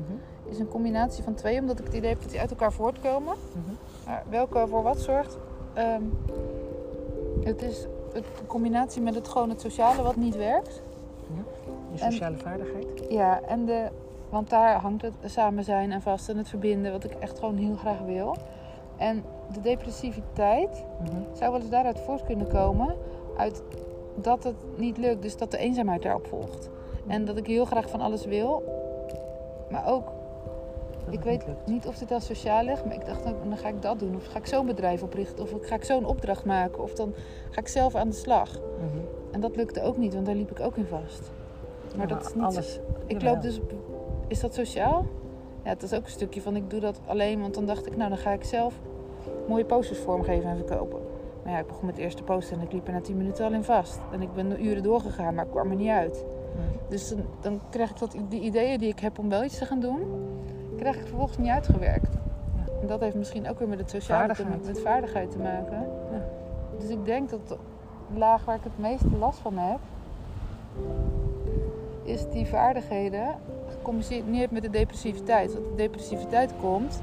is 0.44 0.58
een 0.58 0.68
combinatie 0.68 1.24
van 1.24 1.34
twee. 1.34 1.60
Omdat 1.60 1.78
ik 1.78 1.84
het 1.84 1.94
idee 1.94 2.10
heb 2.10 2.20
dat 2.20 2.30
die 2.30 2.40
uit 2.40 2.50
elkaar 2.50 2.72
voortkomen. 2.72 3.34
Mhm. 3.52 3.74
Maar 4.06 4.22
welke 4.28 4.66
voor 4.68 4.82
wat 4.82 4.98
zorgt... 5.00 5.38
ehm, 5.74 6.02
het 7.44 7.62
is 7.62 7.86
de 8.12 8.22
combinatie 8.46 9.02
met 9.02 9.14
het 9.14 9.28
gewoon 9.28 9.48
het 9.48 9.60
sociale 9.60 10.02
wat 10.02 10.16
niet 10.16 10.36
werkt. 10.36 10.82
Je 11.92 12.00
En- 12.00 12.12
sociale 12.12 12.36
vaardigheid. 12.36 12.86
Ja, 13.08 13.40
en 13.42 13.64
de... 13.64 13.88
Want 14.28 14.50
daar 14.50 14.80
hangt 14.80 15.02
het 15.02 15.14
samen 15.24 15.64
zijn 15.64 15.92
en 15.92 16.02
vast 16.02 16.28
en 16.28 16.36
het 16.36 16.48
verbinden... 16.48 16.92
wat 16.92 17.04
ik 17.04 17.12
echt 17.12 17.38
gewoon 17.38 17.56
heel 17.56 17.76
graag 17.76 17.98
wil. 18.00 18.36
En 18.96 19.24
de 19.52 19.60
depressiviteit... 19.60 20.84
Mhm. 21.00 21.36
zou 21.36 21.50
wel 21.50 21.60
eens 21.60 21.70
daaruit 21.70 22.00
voort 22.00 22.24
kunnen 22.24 22.48
komen. 22.48 22.96
Uit 23.36 23.62
dat 24.14 24.44
het 24.44 24.56
niet 24.76 24.96
lukt, 24.98 25.22
dus 25.22 25.36
dat 25.36 25.50
de 25.50 25.58
eenzaamheid 25.58 26.02
daarop 26.02 26.26
volgt. 26.26 26.68
En 27.06 27.24
dat 27.24 27.36
ik 27.36 27.46
heel 27.46 27.64
graag 27.64 27.88
van 27.88 28.00
alles 28.00 28.24
wil. 28.24 28.62
Maar 29.70 29.86
ook, 29.86 30.12
ik 31.12 31.22
weet 31.22 31.38
niet 31.38 31.46
lukt. 31.46 31.66
niet 31.66 31.86
of 31.86 31.98
dit 31.98 32.10
al 32.12 32.20
sociaal 32.20 32.64
ligt. 32.64 32.84
Maar 32.84 32.94
ik 32.94 33.06
dacht, 33.06 33.26
ook, 33.26 33.44
dan 33.44 33.56
ga 33.56 33.68
ik 33.68 33.82
dat 33.82 33.98
doen. 33.98 34.16
Of 34.16 34.26
ga 34.26 34.38
ik 34.38 34.46
zo'n 34.46 34.66
bedrijf 34.66 35.02
oprichten. 35.02 35.42
Of 35.44 35.50
ga 35.60 35.74
ik 35.74 35.84
zo'n 35.84 36.04
opdracht 36.04 36.44
maken. 36.44 36.82
Of 36.82 36.94
dan 36.94 37.14
ga 37.50 37.60
ik 37.60 37.68
zelf 37.68 37.94
aan 37.94 38.08
de 38.08 38.14
slag. 38.14 38.50
Mhm. 38.52 38.98
En 39.30 39.40
dat 39.40 39.56
lukte 39.56 39.82
ook 39.82 39.96
niet, 39.96 40.14
want 40.14 40.26
daar 40.26 40.34
liep 40.34 40.50
ik 40.50 40.60
ook 40.60 40.76
in 40.76 40.86
vast. 40.86 41.30
Maar 41.96 42.08
Ja, 42.08 42.14
dat 42.14 42.26
is 42.26 42.34
niet 42.34 42.44
alles. 42.44 42.80
ik 43.06 43.22
loop 43.22 43.42
dus... 43.42 43.60
Is 44.28 44.40
dat 44.40 44.54
sociaal? 44.54 45.06
Ja, 45.64 45.68
het 45.68 45.82
is 45.82 45.92
ook 45.92 46.04
een 46.04 46.10
stukje 46.10 46.42
van 46.42 46.56
ik 46.56 46.70
doe 46.70 46.80
dat 46.80 47.00
alleen. 47.06 47.40
Want 47.40 47.54
dan 47.54 47.66
dacht 47.66 47.86
ik, 47.86 47.96
nou 47.96 48.08
dan 48.08 48.18
ga 48.18 48.32
ik 48.32 48.44
zelf 48.44 48.74
mooie 49.48 49.64
posters 49.64 49.98
vormgeven 49.98 50.50
en 50.50 50.56
verkopen. 50.56 51.00
Maar 51.42 51.52
ja, 51.52 51.58
ik 51.58 51.66
begon 51.66 51.86
met 51.86 51.96
de 51.96 52.02
eerste 52.02 52.22
poster 52.22 52.56
en 52.56 52.62
ik 52.62 52.72
liep 52.72 52.86
er 52.86 52.92
na 52.92 53.00
10 53.00 53.16
minuten 53.16 53.44
al 53.44 53.52
in 53.52 53.64
vast. 53.64 53.98
En 54.12 54.22
ik 54.22 54.32
ben 54.34 54.64
uren 54.64 54.82
doorgegaan, 54.82 55.34
maar 55.34 55.44
ik 55.44 55.50
kwam 55.50 55.70
er 55.70 55.76
niet 55.76 55.88
uit. 55.88 56.24
Mhm. 56.54 56.62
Dus 56.88 57.08
dan, 57.08 57.24
dan 57.40 57.60
krijg 57.70 57.90
ik 57.90 57.98
dat, 57.98 58.16
die 58.28 58.40
ideeën 58.40 58.78
die 58.78 58.88
ik 58.88 58.98
heb 58.98 59.18
om 59.18 59.28
wel 59.28 59.44
iets 59.44 59.58
te 59.58 59.64
gaan 59.64 59.80
doen, 59.80 60.00
krijg 60.80 60.96
ik 60.96 61.06
vervolgens 61.06 61.38
niet 61.38 61.48
uitgewerkt. 61.48 62.14
En 62.80 62.86
dat 62.86 63.00
heeft 63.00 63.14
misschien 63.16 63.48
ook 63.48 63.58
weer 63.58 63.68
met 63.68 63.78
het 63.78 63.90
sociale 63.90 64.34
Vaardigheid. 64.34 64.66
met 64.66 64.80
vaardigheid 64.80 65.30
te 65.30 65.38
maken. 65.38 65.78
Ja. 66.12 66.22
Dus 66.78 66.88
ik 66.88 67.04
denk 67.04 67.30
dat 67.30 67.48
de 67.48 67.56
laag 68.14 68.44
waar 68.44 68.56
ik 68.56 68.64
het 68.64 68.78
meeste 68.78 69.16
last 69.18 69.38
van 69.38 69.58
heb, 69.58 69.78
is 72.02 72.28
die 72.30 72.46
vaardigheden 72.46 73.26
gecombineerd 73.68 74.50
met 74.50 74.62
de 74.62 74.70
depressiviteit. 74.70 75.52
Want 75.52 75.64
de 75.64 75.74
depressiviteit 75.74 76.52
komt 76.60 77.02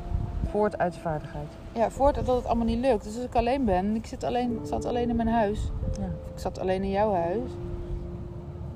Voort 0.49 0.77
uit 0.77 0.93
de 0.93 0.99
vaardigheid. 0.99 1.47
ja, 1.71 1.89
voordat 1.89 2.25
dat 2.25 2.35
het 2.35 2.45
allemaal 2.45 2.65
niet 2.65 2.79
lukt. 2.85 3.03
Dus 3.03 3.15
als 3.15 3.25
ik 3.25 3.35
alleen 3.35 3.65
ben 3.65 3.75
en 3.85 3.95
ik 3.95 4.05
zit 4.05 4.23
alleen, 4.23 4.59
zat 4.63 4.85
alleen 4.85 5.09
in 5.09 5.15
mijn 5.15 5.27
huis, 5.27 5.71
Ja. 5.99 6.05
ik 6.33 6.39
zat 6.39 6.59
alleen 6.59 6.83
in 6.83 6.89
jouw 6.89 7.13
huis. 7.13 7.51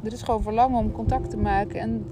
Er 0.03 0.13
is 0.13 0.22
gewoon 0.22 0.41
verlangen 0.41 0.79
om 0.79 0.91
contact 0.91 1.29
te 1.29 1.38
maken 1.38 1.79
en, 1.79 2.05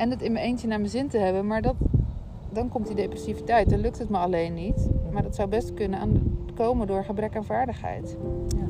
en 0.00 0.10
het 0.10 0.22
in 0.22 0.32
mijn 0.32 0.44
eentje 0.44 0.68
naar 0.68 0.78
mijn 0.78 0.90
zin 0.90 1.08
te 1.08 1.18
hebben. 1.18 1.46
Maar 1.46 1.62
dat, 1.62 1.74
dan 2.52 2.68
komt 2.68 2.86
die 2.86 2.96
depressiviteit. 2.96 3.70
Dan 3.70 3.78
lukt 3.78 3.98
het 3.98 4.08
me 4.08 4.18
alleen 4.18 4.54
niet. 4.54 4.88
Maar 5.12 5.22
dat 5.22 5.34
zou 5.34 5.48
best 5.48 5.74
kunnen 5.74 6.00
aan, 6.00 6.38
komen 6.54 6.86
door 6.86 7.04
gebrek 7.04 7.36
aan 7.36 7.44
vaardigheid. 7.44 8.16
Ja. 8.48 8.68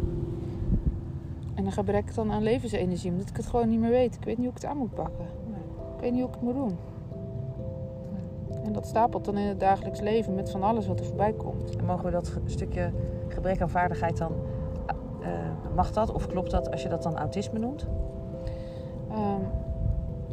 En 1.54 1.66
een 1.66 1.72
gebrek 1.72 2.14
dan 2.14 2.32
aan 2.32 2.42
levensenergie. 2.42 3.10
Omdat 3.10 3.28
ik 3.28 3.36
het 3.36 3.46
gewoon 3.46 3.68
niet 3.68 3.80
meer 3.80 3.90
weet. 3.90 4.14
Ik 4.14 4.24
weet 4.24 4.36
niet 4.36 4.46
hoe 4.46 4.56
ik 4.56 4.62
het 4.62 4.70
aan 4.70 4.76
moet 4.76 4.94
pakken. 4.94 5.24
Ik 5.96 6.00
weet 6.00 6.12
niet 6.12 6.20
hoe 6.20 6.28
ik 6.28 6.34
het 6.34 6.44
moet 6.44 6.54
doen. 6.54 6.76
En 8.64 8.72
dat 8.72 8.86
stapelt 8.86 9.24
dan 9.24 9.38
in 9.38 9.46
het 9.46 9.60
dagelijks 9.60 10.00
leven 10.00 10.34
met 10.34 10.50
van 10.50 10.62
alles 10.62 10.86
wat 10.86 11.00
er 11.00 11.06
voorbij 11.06 11.32
komt. 11.32 11.76
En 11.76 11.84
mogen 11.84 12.04
we 12.04 12.10
dat 12.10 12.38
stukje 12.44 12.90
gebrek 13.28 13.60
aan 13.60 13.70
vaardigheid 13.70 14.16
dan... 14.16 14.32
eh, 15.20 15.28
mag 15.74 15.92
dat 15.92 16.12
of 16.12 16.26
klopt 16.26 16.50
dat 16.50 16.70
als 16.70 16.82
je 16.82 16.88
dat 16.88 17.02
dan 17.02 17.16
autisme 17.18 17.58
noemt? 17.58 17.86
Ehm, 19.10 19.42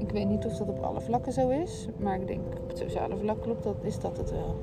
ik 0.07 0.13
weet 0.13 0.27
niet 0.27 0.45
of 0.45 0.57
dat 0.57 0.69
op 0.69 0.79
alle 0.83 1.01
vlakken 1.01 1.31
zo 1.31 1.49
is, 1.49 1.87
maar 1.97 2.15
ik 2.15 2.27
denk 2.27 2.41
op 2.61 2.67
het 2.67 2.77
sociale 2.77 3.17
vlak 3.17 3.41
klopt 3.41 3.63
dat, 3.63 3.75
is 3.81 3.99
dat 3.99 4.17
het 4.17 4.31
wel. 4.31 4.55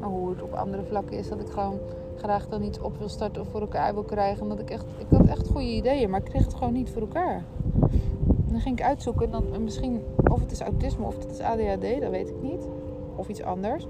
Maar 0.00 0.08
hoe 0.08 0.30
het 0.30 0.42
op 0.42 0.52
andere 0.52 0.82
vlakken 0.82 1.18
is, 1.18 1.28
dat 1.28 1.40
ik 1.40 1.48
gewoon 1.48 1.78
graag 2.16 2.48
dan 2.48 2.62
iets 2.62 2.80
op 2.80 2.98
wil 2.98 3.08
starten 3.08 3.42
of 3.42 3.48
voor 3.48 3.60
elkaar 3.60 3.94
wil 3.94 4.02
krijgen. 4.02 4.42
Omdat 4.42 4.60
ik 4.60 4.70
echt, 4.70 4.84
ik 4.98 5.06
had 5.10 5.26
echt 5.26 5.48
goede 5.48 5.66
ideeën, 5.66 6.10
maar 6.10 6.20
ik 6.20 6.26
kreeg 6.26 6.44
het 6.44 6.54
gewoon 6.54 6.72
niet 6.72 6.90
voor 6.90 7.00
elkaar. 7.00 7.44
En 8.26 8.52
dan 8.52 8.60
ging 8.60 8.78
ik 8.78 8.84
uitzoeken 8.84 9.24
en 9.24 9.30
dan 9.30 9.54
en 9.54 9.64
misschien, 9.64 10.02
of 10.30 10.40
het 10.40 10.50
is 10.50 10.60
autisme 10.60 11.06
of 11.06 11.18
het 11.18 11.30
is 11.30 11.40
ADHD, 11.40 12.00
dat 12.00 12.10
weet 12.10 12.28
ik 12.28 12.42
niet. 12.42 12.68
Of 13.16 13.28
iets 13.28 13.42
anders. 13.42 13.86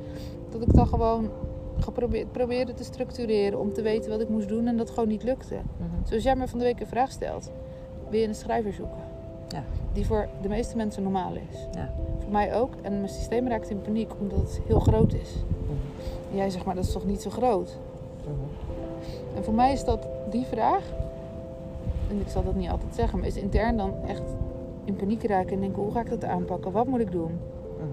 Dat 0.48 0.62
ik 0.62 0.74
dan 0.74 0.86
gewoon 0.86 1.30
geprobeerd 1.78 2.32
probeerde 2.32 2.74
te 2.74 2.84
structureren 2.84 3.60
om 3.60 3.72
te 3.72 3.82
weten 3.82 4.10
wat 4.10 4.20
ik 4.20 4.28
moest 4.28 4.48
doen 4.48 4.66
en 4.66 4.76
dat 4.76 4.90
gewoon 4.90 5.08
niet 5.08 5.22
lukte. 5.22 5.54
Mhm. 5.54 5.88
Zoals 6.04 6.22
jij 6.22 6.36
me 6.36 6.48
van 6.48 6.58
de 6.58 6.64
week 6.64 6.80
een 6.80 6.86
vraag 6.86 7.10
stelt. 7.10 7.52
Wil 8.10 8.20
je 8.20 8.26
een 8.26 8.34
schrijver 8.34 8.72
zoeken? 8.72 9.05
Ja. 9.56 9.62
Die 9.92 10.06
voor 10.06 10.28
de 10.42 10.48
meeste 10.48 10.76
mensen 10.76 11.02
normaal 11.02 11.32
is. 11.34 11.66
Ja. 11.72 11.92
Voor 12.18 12.32
mij 12.32 12.54
ook. 12.54 12.74
En 12.82 12.92
mijn 12.92 13.08
systeem 13.08 13.48
raakt 13.48 13.70
in 13.70 13.80
paniek 13.80 14.10
omdat 14.20 14.38
het 14.38 14.60
heel 14.66 14.80
groot 14.80 15.14
is. 15.14 15.34
Mhm. 15.62 15.72
En 16.30 16.36
jij 16.36 16.50
zegt 16.50 16.64
maar, 16.64 16.74
dat 16.74 16.84
is 16.84 16.92
toch 16.92 17.06
niet 17.06 17.22
zo 17.22 17.30
groot? 17.30 17.78
Mhm. 18.20 18.30
En 19.36 19.44
voor 19.44 19.54
mij 19.54 19.72
is 19.72 19.84
dat 19.84 20.06
die 20.30 20.44
vraag, 20.44 20.82
en 22.10 22.20
ik 22.20 22.28
zal 22.28 22.44
dat 22.44 22.54
niet 22.54 22.70
altijd 22.70 22.94
zeggen, 22.94 23.18
maar 23.18 23.28
is 23.28 23.36
intern 23.36 23.76
dan 23.76 23.92
echt 24.06 24.22
in 24.84 24.96
paniek 24.96 25.24
raken 25.24 25.52
en 25.52 25.60
denken, 25.60 25.82
hoe 25.82 25.92
ga 25.92 26.00
ik 26.00 26.10
dat 26.10 26.24
aanpakken? 26.24 26.72
Wat 26.72 26.86
moet 26.86 27.00
ik 27.00 27.12
doen? 27.12 27.38
Mhm. 27.76 27.86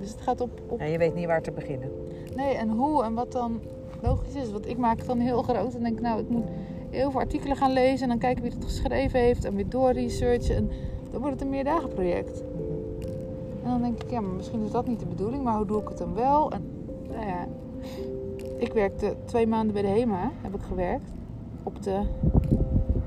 Dus 0.00 0.10
het 0.10 0.20
gaat 0.20 0.40
op, 0.40 0.50
op 0.68 0.80
En 0.80 0.90
je 0.90 0.98
weet 0.98 1.14
niet 1.14 1.26
waar 1.26 1.42
te 1.42 1.50
beginnen. 1.50 1.90
nee, 2.36 2.54
en 2.54 2.70
hoe 2.70 3.04
en 3.04 3.14
wat 3.14 3.32
dan 3.32 3.60
logisch 4.02 4.34
is. 4.34 4.50
Want 4.50 4.68
ik 4.68 4.76
maak 4.76 4.98
het 4.98 5.06
dan 5.06 5.18
heel 5.18 5.42
groot 5.42 5.74
en 5.74 5.82
denk, 5.82 6.00
nou, 6.00 6.20
ik 6.20 6.28
moet 6.28 6.46
heel 6.90 7.10
veel 7.10 7.20
artikelen 7.20 7.56
gaan 7.56 7.72
lezen 7.72 8.02
en 8.02 8.08
dan 8.08 8.18
kijken 8.18 8.42
wie 8.42 8.52
het 8.52 8.64
geschreven 8.64 9.20
heeft 9.20 9.44
en 9.44 9.54
weer 9.54 9.68
doorresearchen. 9.68 10.56
En 10.56 10.70
dan 11.10 11.20
wordt 11.20 11.34
het 11.34 11.42
een 11.42 11.50
meerdagenproject. 11.50 12.42
En 13.62 13.70
dan 13.70 13.82
denk 13.82 14.02
ik, 14.02 14.10
ja, 14.10 14.20
maar 14.20 14.34
misschien 14.34 14.64
is 14.64 14.70
dat 14.70 14.86
niet 14.86 15.00
de 15.00 15.06
bedoeling, 15.06 15.42
maar 15.42 15.56
hoe 15.56 15.66
doe 15.66 15.80
ik 15.80 15.88
het 15.88 15.98
dan 15.98 16.14
wel? 16.14 16.50
En 16.52 16.62
nou 17.10 17.26
ja, 17.26 17.46
ik 18.56 18.72
werkte 18.72 19.14
twee 19.24 19.46
maanden 19.46 19.72
bij 19.72 19.82
de 19.82 19.88
HEMA, 19.88 20.30
heb 20.42 20.54
ik 20.54 20.62
gewerkt, 20.62 21.10
op 21.62 21.82
de 21.82 22.00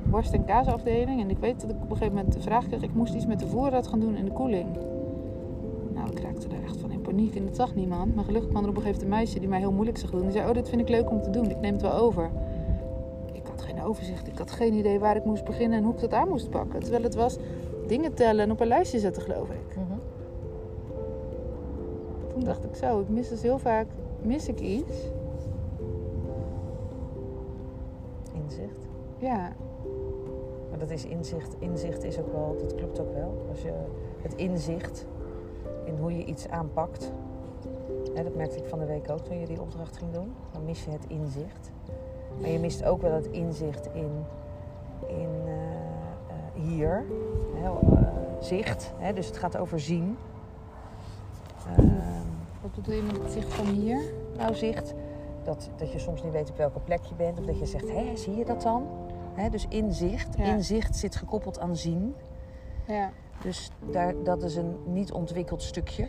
worst- 0.10 0.34
en 0.34 0.46
kaasafdeling. 0.46 1.22
En 1.22 1.30
ik 1.30 1.38
weet 1.38 1.62
dat 1.62 1.70
ik 1.70 1.76
op 1.76 1.90
een 1.90 1.98
gegeven 1.98 2.16
moment 2.16 2.34
de 2.34 2.42
vraag 2.42 2.68
kreeg, 2.68 2.82
ik 2.82 2.94
moest 2.94 3.14
iets 3.14 3.26
met 3.26 3.40
de 3.40 3.48
voorraad 3.48 3.88
gaan 3.88 4.00
doen 4.00 4.16
in 4.16 4.26
de 4.26 4.32
koeling. 4.32 4.68
Nou, 5.94 6.10
ik 6.12 6.20
raakte 6.20 6.48
daar 6.48 6.64
echt 6.64 6.78
van 6.78 6.92
in 6.92 7.02
paniek 7.02 7.36
en 7.36 7.46
dat 7.46 7.56
zag 7.56 7.76
niemand. 7.76 8.16
Maar 8.16 8.24
gelukkig 8.24 8.50
kwam 8.50 8.64
er 8.64 8.70
op 8.70 8.76
een 8.76 8.82
gegeven 8.82 9.04
moment 9.04 9.20
een 9.20 9.26
meisje 9.26 9.40
die 9.40 9.50
mij 9.50 9.60
heel 9.60 9.72
moeilijk 9.72 9.98
zag 9.98 10.10
doen. 10.10 10.22
Die 10.22 10.32
zei, 10.32 10.48
oh, 10.48 10.54
dit 10.54 10.70
vind 10.70 10.82
ik 10.82 10.90
leuk 10.90 11.10
om 11.10 11.22
te 11.22 11.30
doen, 11.30 11.50
ik 11.50 11.60
neem 11.60 11.74
het 11.74 11.82
wel 11.82 11.94
over. 11.94 12.30
Ik 13.34 13.44
had 13.48 13.62
geen 13.62 13.84
overzicht, 13.84 14.28
ik 14.28 14.38
had 14.38 14.52
geen 14.52 14.74
idee 14.74 15.00
waar 15.00 15.16
ik 15.16 15.26
moest 15.26 15.46
beginnen 15.46 15.78
en 15.78 15.84
hoe 15.84 15.94
ik 15.94 16.00
dat 16.00 16.14
aan 16.14 16.28
moest 16.28 16.50
pakken. 16.50 16.80
Terwijl 16.80 17.04
het 17.04 17.16
was 17.16 17.38
dingen 17.92 18.14
tellen 18.14 18.44
en 18.46 18.52
op 18.52 18.60
een 18.60 18.68
lijstje 18.68 19.00
zetten, 19.00 19.22
geloof 19.22 19.50
ik. 19.50 19.76
Mhm. 19.76 20.00
Toen 22.28 22.44
dacht 22.44 22.66
ik 22.66 22.76
zo, 22.76 23.00
ik 23.00 23.10
mis 23.10 23.30
dus 23.30 23.42
heel 23.42 23.60
vaak, 23.60 23.88
mis 24.22 24.48
ik 24.48 24.60
iets. 24.60 24.94
Inzicht. 28.34 28.88
Ja, 29.18 29.52
Maar 30.70 30.80
dat 30.80 30.90
is 30.90 31.06
inzicht. 31.06 31.56
Inzicht 31.60 32.04
is 32.04 32.20
ook 32.20 32.32
wel, 32.32 32.56
dat 32.60 32.76
klopt 32.76 33.00
ook 33.00 33.14
wel. 33.14 33.46
Als 33.50 33.62
je 33.62 33.74
het 34.22 34.34
inzicht 34.36 35.06
in 35.86 35.98
hoe 35.98 36.18
je 36.18 36.26
iets 36.26 36.48
aanpakt. 36.50 37.12
Hè, 38.14 38.24
dat 38.24 38.36
merkte 38.36 38.58
ik 38.58 38.66
van 38.66 38.80
de 38.80 38.86
week 38.86 39.10
ook 39.10 39.20
toen 39.20 39.40
je 39.40 39.46
die 39.46 39.62
opdracht 39.62 39.98
ging 39.98 40.12
doen. 40.12 40.34
Dan 40.52 40.66
mis 40.66 40.84
je 40.86 40.92
het 40.92 41.06
inzicht. 41.08 41.72
Maar 42.40 42.50
je 42.50 42.60
mist 42.60 42.84
ook 42.84 43.02
wel 43.02 43.12
het 43.12 43.28
inzicht 43.28 43.86
in, 43.94 44.12
in 45.08 45.30
eh, 45.46 45.54
eh, 46.28 46.64
hier. 46.64 47.06
Eh, 47.64 47.98
zicht. 48.40 48.94
Hè, 48.98 49.14
dus 49.14 49.28
het 49.28 49.38
gaat 49.38 49.58
over 49.58 49.80
zien. 49.80 50.18
Ehm, 51.78 51.88
wat 52.62 52.72
bedoel 52.76 52.96
je 52.96 53.02
met 53.02 53.18
het 53.18 53.32
zicht 53.32 53.54
van 53.54 53.66
hier? 53.66 54.02
nou, 54.38 54.56
zicht. 54.56 54.94
Dat, 55.44 55.70
dat 55.76 55.92
je 55.92 56.00
soms 56.00 56.24
niet 56.24 56.32
weet 56.32 56.50
op 56.50 56.58
welke 56.58 56.80
plek 56.80 57.04
je 57.04 57.16
bent. 57.16 57.40
Of 57.40 57.46
dat 57.46 57.60
je 57.60 57.66
zegt, 57.66 57.90
hé, 57.92 58.16
zie 58.16 58.36
je 58.36 58.46
dat 58.46 58.62
dan? 58.62 58.88
Hè, 59.34 59.50
dus 59.50 59.66
inzicht. 59.70 60.38
Ja. 60.38 60.44
Inzicht 60.44 60.96
zit 60.96 61.16
gekoppeld 61.16 61.60
aan 61.60 61.76
zien. 61.76 62.16
Ja, 62.88 63.12
Dus 63.42 63.70
daar, 63.92 64.14
dat 64.24 64.44
is 64.44 64.56
een 64.56 64.76
niet 64.86 65.12
ontwikkeld 65.12 65.62
stukje. 65.62 66.08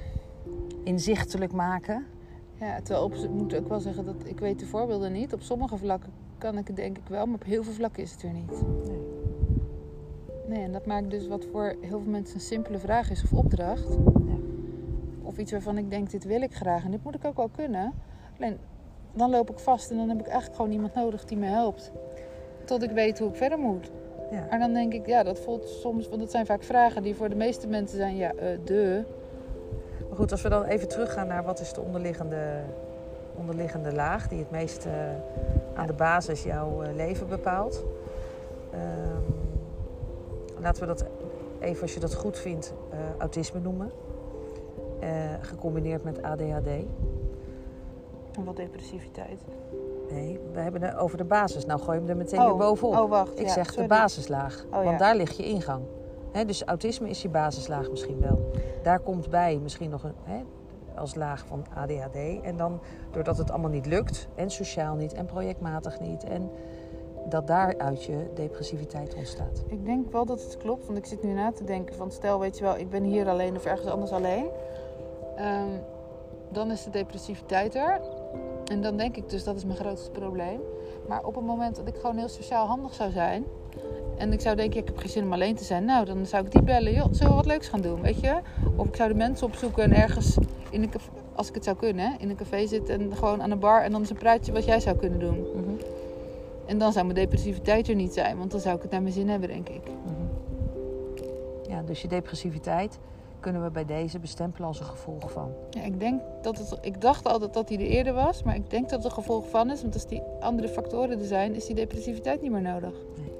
Inzichtelijk 0.84 1.52
maken. 1.52 2.06
ja 2.54 2.80
terwijl 2.82 3.04
op, 3.04 3.14
ik 3.14 3.30
moet 3.30 3.54
ook 3.56 3.68
wel 3.68 3.80
zeggen 3.80 4.04
dat 4.04 4.14
ik 4.24 4.40
weet 4.40 4.58
de 4.58 4.66
voorbeelden 4.66 5.12
niet. 5.12 5.32
Op 5.32 5.40
sommige 5.40 5.76
vlakken 5.76 6.12
kan 6.38 6.58
ik 6.58 6.66
het 6.66 6.76
denk 6.76 6.98
ik 6.98 7.08
wel, 7.08 7.26
maar 7.26 7.34
op 7.34 7.44
heel 7.44 7.62
veel 7.62 7.72
vlakken 7.72 8.02
is 8.02 8.12
het 8.12 8.22
er 8.22 8.32
niet. 8.32 8.62
Nee. 8.86 9.01
Nee, 10.52 10.64
en 10.64 10.72
dat 10.72 10.86
maakt 10.86 11.10
dus 11.10 11.28
wat 11.28 11.46
voor 11.52 11.74
heel 11.80 12.00
veel 12.00 12.10
mensen 12.10 12.34
een 12.34 12.40
simpele 12.40 12.78
vraag 12.78 13.10
is 13.10 13.22
of 13.22 13.32
opdracht. 13.32 13.88
Ja. 14.26 14.34
Of 15.22 15.38
iets 15.38 15.52
waarvan 15.52 15.78
ik 15.78 15.90
denk, 15.90 16.10
dit 16.10 16.24
wil 16.24 16.42
ik 16.42 16.54
graag 16.54 16.84
en 16.84 16.90
dit 16.90 17.04
moet 17.04 17.14
ik 17.14 17.24
ook 17.24 17.36
wel 17.36 17.50
kunnen. 17.56 17.92
Alleen, 18.38 18.58
dan 19.12 19.30
loop 19.30 19.50
ik 19.50 19.58
vast 19.58 19.90
en 19.90 19.96
dan 19.96 20.08
heb 20.08 20.18
ik 20.18 20.26
eigenlijk 20.26 20.56
gewoon 20.56 20.70
iemand 20.70 20.94
nodig 20.94 21.24
die 21.24 21.36
me 21.36 21.46
helpt. 21.46 21.92
Tot 22.64 22.82
ik 22.82 22.90
weet 22.90 23.18
hoe 23.18 23.28
ik 23.28 23.36
verder 23.36 23.58
moet. 23.58 23.90
Ja. 24.30 24.46
Maar 24.50 24.58
dan 24.58 24.72
denk 24.72 24.92
ik, 24.92 25.06
ja, 25.06 25.22
dat 25.22 25.38
voelt 25.38 25.68
soms, 25.68 26.08
want 26.08 26.20
het 26.20 26.30
zijn 26.30 26.46
vaak 26.46 26.62
vragen 26.62 27.02
die 27.02 27.14
voor 27.14 27.28
de 27.28 27.36
meeste 27.36 27.66
mensen 27.66 27.96
zijn, 27.96 28.16
ja, 28.16 28.32
eh 28.32 28.58
de. 28.64 29.04
Maar 30.08 30.16
goed, 30.16 30.32
als 30.32 30.42
we 30.42 30.48
dan 30.48 30.64
even 30.64 30.88
teruggaan 30.88 31.26
naar 31.26 31.44
wat 31.44 31.60
is 31.60 31.72
de 31.72 31.80
onderliggende, 31.80 32.62
onderliggende 33.36 33.92
laag 33.92 34.28
die 34.28 34.38
het 34.38 34.50
meest 34.50 34.86
eh, 34.86 34.92
aan 35.74 35.86
de 35.86 35.92
basis 35.92 36.42
jouw 36.42 36.82
eh, 36.82 36.94
leven 36.94 37.28
bepaalt. 37.28 37.84
Ehm, 38.72 39.41
laten 40.62 40.80
we 40.82 40.88
dat 40.88 41.04
even, 41.60 41.82
als 41.82 41.94
je 41.94 42.00
dat 42.00 42.14
goed 42.14 42.38
vindt, 42.38 42.74
eh, 42.90 42.98
autisme 43.18 43.60
noemen. 43.60 43.90
Eh, 45.00 45.08
gecombineerd 45.40 46.04
met 46.04 46.22
ADHD. 46.22 46.66
En 48.36 48.44
wat 48.44 48.56
depressiviteit. 48.56 49.44
Nee, 50.10 50.40
we 50.52 50.60
hebben 50.60 50.82
het 50.82 50.96
over 50.96 51.16
de 51.18 51.24
basis. 51.24 51.66
Nou 51.66 51.80
gooi 51.80 51.98
hem 51.98 52.08
er 52.08 52.16
meteen 52.16 52.40
Oh, 52.40 52.46
weer 52.46 52.56
bovenop. 52.56 52.94
oh, 52.94 53.10
wacht, 53.10 53.40
Ik 53.40 53.46
ja, 53.46 53.52
zeg 53.52 53.66
sorry. 53.66 53.82
de 53.82 53.88
basislaag. 53.88 54.64
Oh, 54.66 54.72
want 54.72 54.90
ja. 54.90 54.96
daar 54.96 55.16
ligt 55.16 55.36
je 55.36 55.44
ingang. 55.44 55.82
Dus 56.46 56.64
autisme 56.64 57.08
is 57.08 57.22
je 57.22 57.28
basislaag 57.28 57.90
misschien 57.90 58.20
wel. 58.20 58.50
Daar 58.82 59.00
komt 59.00 59.30
bij 59.30 59.58
misschien 59.62 59.90
nog 59.90 60.02
een, 60.04 60.14
als 60.96 61.14
laag 61.14 61.44
van 61.46 61.64
ADHD. 61.74 62.42
En 62.42 62.56
dan 62.56 62.80
doordat 63.10 63.38
het 63.38 63.50
allemaal 63.50 63.70
niet 63.70 63.86
lukt. 63.86 64.28
En 64.34 64.50
sociaal 64.50 64.94
niet. 64.94 65.12
En 65.12 65.26
projectmatig 65.26 66.00
niet. 66.00 66.24
En 66.24 66.50
dat 67.28 67.46
daaruit 67.46 68.04
je 68.04 68.30
depressiviteit 68.34 69.14
ontstaat. 69.14 69.62
Ik 69.66 69.84
denk 69.84 70.12
wel 70.12 70.24
dat 70.24 70.42
het 70.42 70.56
klopt, 70.56 70.86
want 70.86 70.98
ik 70.98 71.06
zit 71.06 71.22
nu 71.22 71.32
na 71.32 71.52
te 71.52 71.64
denken 71.64 71.94
van 71.94 72.10
stel, 72.10 72.38
weet 72.38 72.58
je 72.58 72.64
wel, 72.64 72.78
ik 72.78 72.90
ben 72.90 73.02
hier 73.02 73.28
alleen 73.28 73.56
of 73.56 73.64
ergens 73.64 73.90
anders 73.90 74.10
alleen. 74.10 74.46
Ehm, 75.36 75.70
dan 76.48 76.70
is 76.70 76.84
de 76.84 76.90
depressiviteit 76.90 77.74
er. 77.74 78.00
En 78.64 78.82
dan 78.82 78.96
denk 78.96 79.16
ik 79.16 79.30
dus 79.30 79.44
dat 79.44 79.56
is 79.56 79.64
mijn 79.64 79.78
grootste 79.78 80.10
probleem. 80.10 80.60
Maar 81.08 81.24
op 81.24 81.34
het 81.34 81.44
moment 81.44 81.76
dat 81.76 81.88
ik 81.88 81.94
gewoon 81.94 82.16
heel 82.16 82.28
sociaal 82.28 82.66
handig 82.66 82.94
zou 82.94 83.10
zijn. 83.10 83.44
En 84.16 84.32
ik 84.32 84.40
zou 84.40 84.56
denken, 84.56 84.80
ik 84.80 84.86
heb 84.86 84.96
geen 84.96 85.10
zin 85.10 85.24
om 85.24 85.32
alleen 85.32 85.54
te 85.54 85.64
zijn. 85.64 85.84
Nou, 85.84 86.04
dan 86.04 86.26
zou 86.26 86.44
ik 86.44 86.50
die 86.50 86.62
bellen. 86.62 86.92
Joh, 86.92 87.06
zullen 87.10 87.30
we 87.30 87.36
wat 87.36 87.46
leuks 87.46 87.68
gaan 87.68 87.80
doen, 87.80 88.00
weet 88.00 88.20
je? 88.20 88.40
Of 88.76 88.86
ik 88.86 88.96
zou 88.96 89.08
de 89.08 89.14
mensen 89.14 89.46
opzoeken 89.46 89.82
en 89.82 89.94
ergens 89.94 90.36
in 90.70 90.82
een 90.82 90.90
café, 90.90 91.10
als 91.34 91.48
ik 91.48 91.54
het 91.54 91.64
zou 91.64 91.76
kunnen, 91.76 92.20
in 92.20 92.30
een 92.30 92.36
café 92.36 92.66
zitten 92.66 93.00
en 93.00 93.16
gewoon 93.16 93.42
aan 93.42 93.50
een 93.50 93.58
bar. 93.58 93.82
En 93.82 93.90
dan 93.90 94.00
eens 94.00 94.10
een 94.10 94.16
praatje 94.16 94.52
wat 94.52 94.64
jij 94.64 94.80
zou 94.80 94.96
kunnen 94.96 95.18
doen. 95.18 95.46
En 96.72 96.78
dan 96.78 96.92
zou 96.92 97.04
mijn 97.04 97.18
depressiviteit 97.18 97.88
er 97.88 97.94
niet 97.94 98.12
zijn, 98.12 98.38
want 98.38 98.50
dan 98.50 98.60
zou 98.60 98.76
ik 98.76 98.82
het 98.82 98.90
naar 98.90 99.02
mijn 99.02 99.14
zin 99.14 99.28
hebben, 99.28 99.48
denk 99.48 99.68
ik. 99.68 99.82
Ja, 101.68 101.82
dus 101.82 102.02
je 102.02 102.08
depressiviteit 102.08 102.98
kunnen 103.40 103.62
we 103.62 103.70
bij 103.70 103.84
deze 103.84 104.18
bestempelen 104.18 104.66
als 104.68 104.80
een 104.80 104.86
gevolg 104.86 105.32
van. 105.32 105.50
Ja, 105.70 105.82
ik 105.82 106.00
denk 106.00 106.20
dat 106.42 106.58
het. 106.58 106.78
Ik 106.80 107.00
dacht 107.00 107.26
altijd 107.26 107.52
dat 107.54 107.68
die 107.68 107.78
er 107.78 107.84
eerder 107.86 108.12
was, 108.12 108.42
maar 108.42 108.54
ik 108.54 108.70
denk 108.70 108.82
dat 108.82 108.92
het 108.98 109.04
een 109.04 109.10
gevolg 109.18 109.48
van 109.48 109.70
is. 109.70 109.82
Want 109.82 109.94
als 109.94 110.06
die 110.06 110.22
andere 110.40 110.68
factoren 110.68 111.18
er 111.18 111.24
zijn, 111.26 111.54
is 111.54 111.66
die 111.66 111.74
depressiviteit 111.74 112.42
niet 112.42 112.50
meer 112.50 112.62
nodig. 112.62 112.92
Nee. 113.16 113.32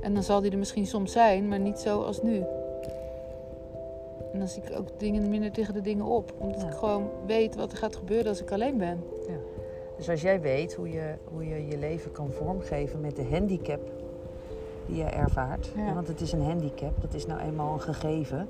En 0.00 0.14
dan 0.14 0.22
zal 0.22 0.40
die 0.40 0.50
er 0.50 0.58
misschien 0.58 0.86
soms 0.86 1.12
zijn, 1.12 1.48
maar 1.48 1.60
niet 1.60 1.78
zo 1.78 2.02
als 2.02 2.22
nu. 2.22 2.36
En 4.32 4.38
dan 4.38 4.48
zie 4.48 4.62
ik 4.62 4.78
ook 4.78 4.88
dingen 4.98 5.28
minder 5.28 5.52
tegen 5.52 5.74
de 5.74 5.80
dingen 5.80 6.04
op. 6.04 6.32
Omdat 6.38 6.60
Ja. 6.60 6.66
ik 6.66 6.74
gewoon 6.74 7.08
weet 7.26 7.54
wat 7.56 7.72
er 7.72 7.78
gaat 7.78 7.96
gebeuren 7.96 8.28
als 8.28 8.40
ik 8.40 8.50
alleen 8.52 8.78
ben. 8.78 9.02
Dus 9.96 10.10
als 10.10 10.20
jij 10.20 10.40
weet 10.40 10.74
hoe 10.74 10.90
je 10.90 11.14
hoe 11.24 11.48
je, 11.48 11.66
je 11.66 11.78
leven 11.78 12.12
kan 12.12 12.30
vormgeven 12.30 13.00
met 13.00 13.16
de 13.16 13.28
handicap 13.30 13.80
die 14.86 14.96
je 14.96 15.04
ervaart. 15.04 15.72
Ja. 15.76 15.94
Want 15.94 16.08
het 16.08 16.20
is 16.20 16.32
een 16.32 16.42
handicap, 16.42 17.00
dat 17.00 17.14
is 17.14 17.26
nou 17.26 17.40
eenmaal 17.40 17.72
een 17.72 17.80
gegeven. 17.80 18.48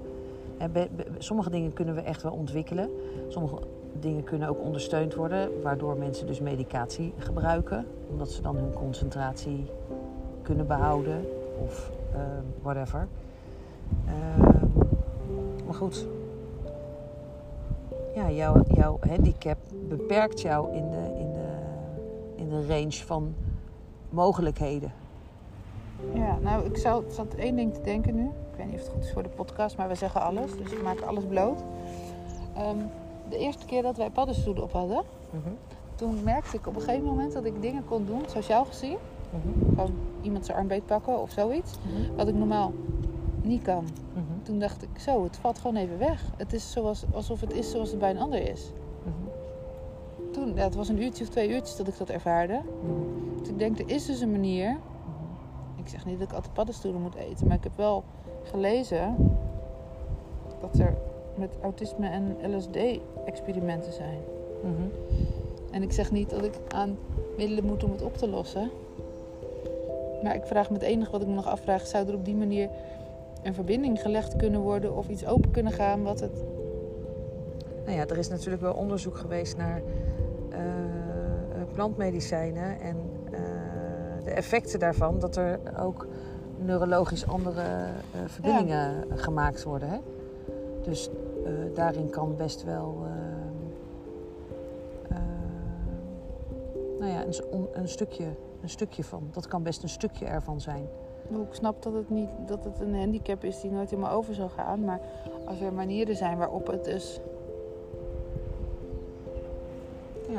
Sommige 1.19 1.51
dingen 1.51 1.73
kunnen 1.73 1.95
we 1.95 2.01
echt 2.01 2.23
wel 2.23 2.33
ontwikkelen. 2.33 2.91
Sommige 3.29 3.59
dingen 4.01 4.25
kunnen 4.25 4.49
ook 4.49 4.61
ondersteund 4.61 5.15
worden, 5.15 5.63
waardoor 5.63 5.97
mensen 5.97 6.27
dus 6.27 6.41
medicatie 6.41 7.13
gebruiken. 7.19 7.87
Omdat 8.11 8.31
ze 8.31 8.43
dan 8.43 8.57
hun 8.57 8.73
concentratie 8.73 9.67
kunnen 10.43 10.67
behouden 10.67 11.25
of 11.63 11.91
eh, 12.13 12.21
whatever. 12.63 13.09
Ehm, 14.07 14.67
maar 15.67 15.75
goed, 15.75 16.07
ja, 18.17 18.31
jouw, 18.31 18.63
jouw 18.69 18.99
handicap 19.09 19.57
beperkt 19.89 20.41
jou 20.41 20.75
in 20.75 20.91
de, 20.91 21.17
in, 21.19 21.26
range 22.67 23.05
van 23.05 23.35
mogelijkheden. 24.09 24.93
Ja, 26.15 26.39
nou, 26.43 26.65
ik 26.65 26.77
zou, 26.77 27.05
zat 27.11 27.35
één 27.35 27.57
ding 27.57 27.75
te 27.75 27.81
denken 27.81 28.15
nu. 28.15 28.25
Ik 28.25 28.57
weet 28.57 28.67
niet 28.67 28.75
of 28.75 28.81
het 28.81 28.89
goed 28.89 29.05
is 29.05 29.13
voor 29.13 29.23
de 29.23 29.29
podcast, 29.29 29.77
maar 29.77 29.89
we 29.89 29.95
zeggen 29.95 30.23
alles. 30.23 30.57
Dus 30.57 30.73
ik 30.73 30.83
maak 30.83 31.01
alles 31.01 31.25
bloot. 31.25 31.63
Ehm, 32.55 32.77
de 33.29 33.37
eerste 33.39 33.67
keer 33.67 33.83
dat 33.83 33.97
wij 33.97 34.11
paddenstoelen 34.11 34.63
op 34.63 34.73
hadden, 34.73 35.03
toen 35.95 36.23
merkte 36.25 36.57
ik 36.57 36.67
op 36.67 36.75
een 36.75 36.81
gegeven 36.81 37.05
moment 37.05 37.33
dat 37.33 37.45
ik 37.45 37.63
dingen 37.63 37.85
kon 37.85 38.07
doen, 38.07 38.23
sociaal 38.27 38.65
gezien. 38.65 38.97
Gewoon 39.69 39.95
iemand 40.21 40.47
zijn 40.47 40.59
arm 40.59 40.67
beetpakken 40.67 41.21
of 41.21 41.31
zoiets. 41.31 41.73
Wat 42.17 42.29
ik 42.29 42.35
normaal 42.35 42.73
niet 43.43 43.63
kan. 43.63 43.85
Toen 44.43 44.59
dacht 44.59 44.83
ik, 44.83 44.89
zo, 44.99 45.25
het 45.25 45.37
valt 45.37 45.59
gewoon 45.59 45.77
even 45.77 45.99
weg. 45.99 46.23
Het 46.37 46.53
is 46.53 46.71
zoals, 46.73 47.05
alsof 47.13 47.41
het 47.41 47.53
is 47.53 47.71
zoals 47.71 47.91
het 47.91 47.99
bij 47.99 48.11
een 48.11 48.19
ander 48.19 48.49
is. 48.51 48.71
Toen, 50.37 50.55
ja, 50.55 50.65
het 50.65 50.75
was 50.75 50.89
een 50.89 51.03
uurtje 51.03 51.25
of 51.25 51.31
twee 51.31 51.49
uurtjes 51.49 51.77
dat 51.77 51.89
ik 51.89 51.99
dat 51.99 52.11
ervaarde. 52.11 52.61
Dus 53.39 53.49
ik 53.49 53.59
denk, 53.59 53.79
er 53.79 53.91
is 53.91 54.07
dus 54.07 54.21
een 54.21 54.31
manier. 54.31 54.77
Ik 55.77 55.89
zeg 55.89 56.05
niet 56.05 56.19
dat 56.19 56.29
ik 56.29 56.35
altijd 56.35 56.53
paddenstoelen 56.53 57.03
moet 57.03 57.15
eten, 57.15 57.47
maar 57.47 57.57
ik 57.57 57.63
heb 57.63 57.77
wel 57.77 58.05
gelezen 58.43 59.17
dat 60.61 60.79
er 60.79 60.95
met 61.35 61.51
autisme 61.63 62.09
en 62.09 62.37
LSD 62.57 62.77
experimenten 63.25 63.93
zijn. 63.93 64.19
Mhm. 64.63 64.89
En 65.71 65.83
ik 65.83 65.93
zeg 65.93 66.11
niet 66.11 66.31
dat 66.31 66.45
ik 66.45 66.55
aan 66.69 66.99
middelen 67.37 67.65
moet 67.65 67.85
om 67.85 67.91
het 67.91 68.03
op 68.03 68.17
te 68.17 68.29
lossen. 68.29 68.71
Maar 70.23 70.35
ik 70.35 70.47
vraag 70.47 70.69
me 70.69 70.75
het 70.75 70.85
enige 70.85 71.11
wat 71.11 71.21
ik 71.21 71.27
me 71.27 71.35
nog 71.35 71.47
afvraag, 71.47 71.87
zou 71.87 72.09
er 72.09 72.15
op 72.15 72.25
die 72.25 72.35
manier 72.35 72.69
een 73.43 73.55
verbinding 73.55 74.01
gelegd 74.01 74.37
kunnen 74.37 74.61
worden 74.61 74.97
of 74.97 75.09
iets 75.09 75.27
open 75.27 75.51
kunnen 75.51 75.73
gaan 75.73 76.03
wat 76.03 76.21
het. 76.21 76.45
Nou 77.85 77.99
ja, 77.99 78.07
er 78.07 78.19
is 78.19 78.29
natuurlijk 78.29 78.63
wel 78.63 78.75
onderzoek 78.75 79.17
geweest 79.17 79.57
naar 79.57 79.83
plantmedicijnen 81.77 82.81
en 82.81 82.97
eh, 83.25 83.41
de 84.25 84.31
effecten 84.31 84.79
daarvan, 84.79 85.19
dat 85.19 85.37
er 85.37 85.61
ook 85.81 86.07
neurologisch 86.59 87.27
andere 87.27 87.63
eh, 87.63 88.21
verbindingen 88.27 89.05
gemaakt 89.19 89.63
worden. 89.63 89.89
Hè? 89.89 89.99
Dus 90.83 91.11
eh, 91.45 91.53
daarin 91.75 92.11
kan 92.11 92.37
best 92.37 92.65
wel 92.65 93.07
nou 96.99 97.13
ja, 97.13 97.25
een, 97.73 97.89
stukje, 97.89 98.25
een 98.63 98.69
stukje 98.69 99.05
van. 99.05 99.29
Dat 99.33 99.47
kan 99.47 99.63
best 99.63 99.83
een 99.83 99.89
stukje 99.89 100.25
ervan 100.25 100.61
zijn. 100.61 100.89
Ik 101.29 101.55
snap 101.55 101.83
dat 101.83 101.93
het 101.93 102.11
niet 102.11 102.29
dat 102.47 102.65
het 102.65 102.81
een 102.81 102.95
handicap 102.95 103.45
is 103.45 103.61
die 103.61 103.71
nooit 103.71 103.91
helemaal 103.91 104.13
over 104.13 104.35
zal 104.35 104.49
gaan. 104.49 104.85
Maar 104.85 105.01
als 105.47 105.61
er 105.61 105.73
manieren 105.73 106.17
zijn 106.17 106.39
waarop 106.39 106.67
het 106.67 106.85
dus. 106.85 107.21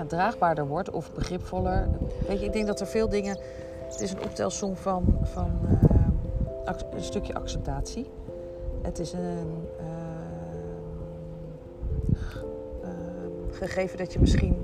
Draagbaarder 0.06 0.68
wordt 0.68 0.90
of 0.90 1.14
begripvoller. 1.14 1.88
Weet 2.28 2.40
je, 2.40 2.46
ik 2.46 2.54
denk 2.54 2.68
dat 2.68 2.80
er 2.80 2.88
veel 2.88 3.10
dingen. 3.10 3.40
Het 3.88 4.02
is 4.02 4.12
een 4.12 4.24
optelsom 4.24 4.76
van, 4.76 5.18
van 5.22 5.52
eh, 6.66 6.74
een 6.92 7.04
stukje 7.04 7.34
acceptatie. 7.34 8.10
Het 8.82 9.00
is 9.00 9.14
een. 9.14 9.68
eh, 9.80 9.86
eh, 12.84 12.90
gegeven 13.52 13.98
dat 13.98 14.14
je 14.14 14.20
misschien 14.20 14.64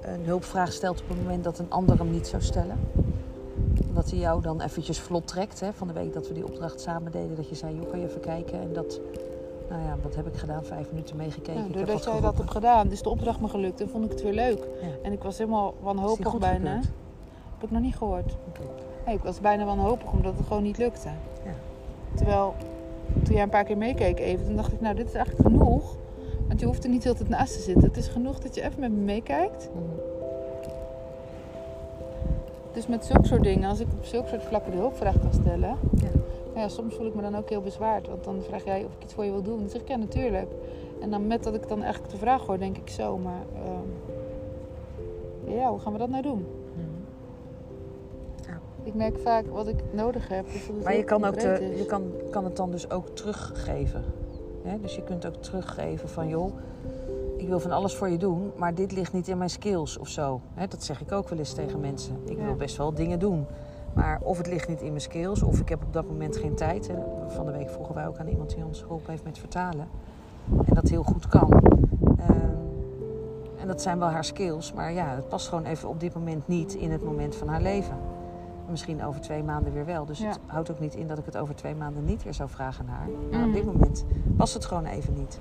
een 0.00 0.24
hulpvraag 0.24 0.72
stelt 0.72 1.00
op 1.00 1.08
het 1.08 1.16
moment 1.16 1.44
dat 1.44 1.58
een 1.58 1.70
ander 1.70 1.98
hem 1.98 2.10
niet 2.10 2.26
zou 2.26 2.42
stellen. 2.42 2.78
Dat 3.94 4.10
hij 4.10 4.18
jou 4.18 4.42
dan 4.42 4.60
eventjes 4.60 5.00
vlot 5.00 5.26
trekt. 5.26 5.60
Hè? 5.60 5.72
Van 5.72 5.86
de 5.86 5.92
week 5.92 6.12
dat 6.12 6.28
we 6.28 6.34
die 6.34 6.46
opdracht 6.46 6.80
samen 6.80 7.12
deden, 7.12 7.36
dat 7.36 7.48
je 7.48 7.54
zei: 7.54 7.76
joh, 7.76 7.90
kan 7.90 8.00
je 8.00 8.08
even 8.08 8.20
kijken? 8.20 8.60
En 8.60 8.72
dat. 8.72 9.00
Nou 9.72 9.84
ja, 9.84 9.96
wat 10.02 10.14
heb 10.14 10.26
ik 10.26 10.36
gedaan? 10.36 10.64
Vijf 10.64 10.90
minuten 10.90 11.16
meegekeken. 11.16 11.72
Doordat 11.72 12.04
jij 12.04 12.20
dat 12.20 12.36
hebt 12.36 12.50
gedaan, 12.50 12.90
is 12.90 13.02
de 13.02 13.08
opdracht 13.08 13.40
me 13.40 13.48
gelukt 13.48 13.80
en 13.80 13.88
vond 13.88 14.04
ik 14.04 14.10
het 14.10 14.22
weer 14.22 14.32
leuk. 14.32 14.58
Ja. 14.58 14.88
En 15.02 15.12
ik 15.12 15.22
was 15.22 15.38
helemaal 15.38 15.74
wanhopig 15.80 16.38
bijna. 16.38 16.70
gekeurd? 16.70 16.94
Heb 17.54 17.62
ik 17.62 17.70
nog 17.70 17.80
niet 17.80 17.96
gehoord. 17.96 18.36
Nee, 19.06 19.14
ik 19.14 19.22
was 19.22 19.40
bijna 19.40 19.64
wanhopig 19.64 20.12
omdat 20.12 20.36
het 20.36 20.46
gewoon 20.46 20.62
niet 20.62 20.78
lukte. 20.78 21.08
Ja. 21.44 21.54
Terwijl 22.14 22.54
toen 23.22 23.34
jij 23.34 23.42
een 23.42 23.48
paar 23.48 23.64
keer 23.64 23.76
meekeek 23.76 24.18
even, 24.18 24.44
toen 24.44 24.56
dacht 24.56 24.72
ik, 24.72 24.80
nou 24.80 24.94
dit 24.94 25.06
is 25.06 25.14
eigenlijk 25.14 25.48
genoeg. 25.48 25.96
Want 26.48 26.60
je 26.60 26.66
hoeft 26.66 26.84
er 26.84 26.90
niet 26.90 27.08
altijd 27.08 27.28
naast 27.28 27.52
te 27.52 27.60
zitten. 27.60 27.84
Het 27.84 27.96
is 27.96 28.08
genoeg 28.08 28.38
dat 28.38 28.54
je 28.54 28.62
even 28.62 28.80
met 28.80 28.90
me 28.90 29.00
meekijkt. 29.00 29.68
Mhm. 29.74 29.82
Dus 32.72 32.86
met 32.86 33.04
zulke 33.04 33.26
soort 33.26 33.42
dingen, 33.42 33.68
als 33.68 33.80
ik 33.80 33.86
op 33.98 34.04
zulke 34.04 34.28
soort 34.28 34.42
vlakken 34.42 34.72
de 34.72 34.78
hulpvraag 34.78 35.20
kan 35.20 35.32
stellen. 35.32 35.76
Ja. 35.94 36.08
Ja, 36.54 36.68
soms 36.68 36.94
voel 36.94 37.06
ik 37.06 37.14
me 37.14 37.22
dan 37.22 37.36
ook 37.36 37.48
heel 37.48 37.60
bezwaard. 37.60 38.08
Want 38.08 38.24
dan 38.24 38.42
vraag 38.42 38.64
jij 38.64 38.84
of 38.84 38.94
ik 38.94 39.02
iets 39.02 39.14
voor 39.14 39.24
je 39.24 39.30
wil 39.30 39.42
doen. 39.42 39.58
Dan 39.58 39.68
zeg 39.68 39.80
ik 39.80 39.88
ja, 39.88 39.96
natuurlijk. 39.96 40.48
En 41.00 41.10
dan 41.10 41.26
met 41.26 41.42
dat 41.44 41.54
ik 41.54 41.68
dan 41.68 41.82
eigenlijk 41.82 42.12
de 42.12 42.18
vraag 42.18 42.46
hoor, 42.46 42.58
denk 42.58 42.76
ik 42.76 42.88
zo. 42.90 43.18
Maar 43.18 43.42
ehm, 43.54 43.88
ja, 45.56 45.68
hoe 45.68 45.78
gaan 45.78 45.92
we 45.92 45.98
dat 45.98 46.08
nou 46.08 46.22
doen? 46.22 46.46
Ik 48.84 48.94
merk 48.94 49.18
vaak 49.18 49.46
wat 49.46 49.66
ik 49.66 49.76
nodig 49.92 50.28
heb. 50.28 50.46
Maar 50.84 50.96
je 50.96 51.04
kan, 51.04 51.24
ook 51.24 51.40
de, 51.40 51.74
je 51.76 51.86
kan, 51.86 52.02
kan 52.30 52.44
het 52.44 52.56
dan 52.56 52.70
dus 52.70 52.90
ook 52.90 53.08
teruggeven. 53.08 54.04
Hè? 54.62 54.80
Dus 54.80 54.94
je 54.94 55.02
kunt 55.02 55.26
ook 55.26 55.34
teruggeven 55.34 56.08
van 56.08 56.28
joh, 56.28 56.52
ik 57.36 57.48
wil 57.48 57.60
van 57.60 57.70
alles 57.70 57.94
voor 57.94 58.08
je 58.08 58.16
doen, 58.16 58.50
maar 58.56 58.74
dit 58.74 58.92
ligt 58.92 59.12
niet 59.12 59.28
in 59.28 59.38
mijn 59.38 59.50
skills 59.50 59.98
of 59.98 60.08
zo. 60.08 60.40
Hè? 60.54 60.66
Dat 60.66 60.82
zeg 60.82 61.00
ik 61.00 61.12
ook 61.12 61.28
wel 61.28 61.38
eens 61.38 61.52
tegen 61.52 61.80
mensen. 61.80 62.16
Ik 62.24 62.36
Ja. 62.38 62.44
wil 62.44 62.54
best 62.54 62.76
wel 62.76 62.94
dingen 62.94 63.18
doen. 63.18 63.46
Maar 63.94 64.20
of 64.22 64.36
het 64.38 64.46
ligt 64.46 64.68
niet 64.68 64.80
in 64.80 64.88
mijn 64.88 65.00
skills, 65.00 65.42
of 65.42 65.60
ik 65.60 65.68
heb 65.68 65.82
op 65.82 65.92
dat 65.92 66.06
moment 66.06 66.36
geen 66.36 66.54
tijd. 66.54 66.90
Van 67.28 67.46
de 67.46 67.52
week 67.52 67.70
vroegen 67.70 67.94
wij 67.94 68.06
ook 68.06 68.18
aan 68.18 68.28
iemand 68.28 68.54
die 68.54 68.64
ons 68.64 68.82
geholpen 68.82 69.10
heeft 69.10 69.24
met 69.24 69.38
vertalen. 69.38 69.88
En 70.64 70.74
dat 70.74 70.88
heel 70.88 71.02
goed 71.02 71.28
kan. 71.28 71.50
Ehm, 72.18 72.50
en 73.60 73.66
dat 73.66 73.82
zijn 73.82 73.98
wel 73.98 74.08
haar 74.08 74.24
skills, 74.24 74.72
maar 74.72 74.92
ja, 74.92 75.06
het 75.06 75.28
past 75.28 75.48
gewoon 75.48 75.64
even 75.64 75.88
op 75.88 76.00
dit 76.00 76.14
moment 76.14 76.48
niet 76.48 76.74
in 76.74 76.90
het 76.90 77.04
moment 77.04 77.36
van 77.36 77.48
haar 77.48 77.62
leven. 77.62 77.96
Misschien 78.70 79.04
over 79.04 79.20
twee 79.20 79.42
maanden 79.42 79.72
weer 79.72 79.84
wel. 79.84 80.04
Dus 80.04 80.18
Ja. 80.18 80.28
het 80.28 80.38
houdt 80.46 80.70
ook 80.70 80.80
niet 80.80 80.94
in 80.94 81.06
dat 81.06 81.18
ik 81.18 81.24
het 81.24 81.36
over 81.36 81.54
twee 81.54 81.74
maanden 81.74 82.04
niet 82.04 82.22
weer 82.22 82.34
zou 82.34 82.48
vragen 82.48 82.84
naar 82.84 82.96
haar. 82.96 83.08
Maar 83.30 83.40
op 83.40 83.46
Mhm. 83.46 83.52
dit 83.52 83.64
moment 83.64 84.04
past 84.36 84.54
het 84.54 84.64
gewoon 84.64 84.84
even 84.84 85.14
niet. 85.14 85.40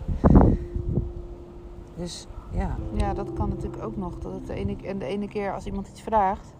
Dus 1.95 2.27
ja, 2.51 2.75
Ja, 2.93 3.13
dat 3.13 3.33
kan 3.33 3.49
natuurlijk 3.49 3.83
ook 3.83 3.97
nog. 3.97 4.17
Dat 4.19 4.31
het 4.33 4.47
de 4.47 4.53
ene, 4.53 4.75
en 4.85 4.99
de 4.99 5.05
ene 5.05 5.27
keer 5.27 5.53
als 5.53 5.65
iemand 5.65 5.87
iets 5.87 6.01
vraagt, 6.01 6.53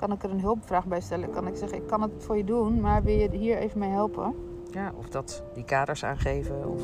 kan 0.00 0.12
ik 0.12 0.22
er 0.22 0.30
een 0.30 0.40
hulpvraag 0.40 0.86
bij 0.86 1.00
stellen. 1.00 1.30
Kan 1.30 1.46
ik 1.46 1.56
zeggen, 1.56 1.78
ik 1.78 1.86
kan 1.86 2.02
het 2.02 2.12
voor 2.18 2.36
je 2.36 2.44
doen, 2.44 2.80
maar 2.80 3.02
wil 3.02 3.14
je 3.14 3.30
hier 3.30 3.56
even 3.58 3.78
mee 3.78 3.90
helpen? 3.90 4.34
ja 4.70 4.92
of 4.98 5.08
dat 5.08 5.42
die 5.54 5.64
kaders 5.64 6.04
aangeven. 6.04 6.68
Of, 6.70 6.82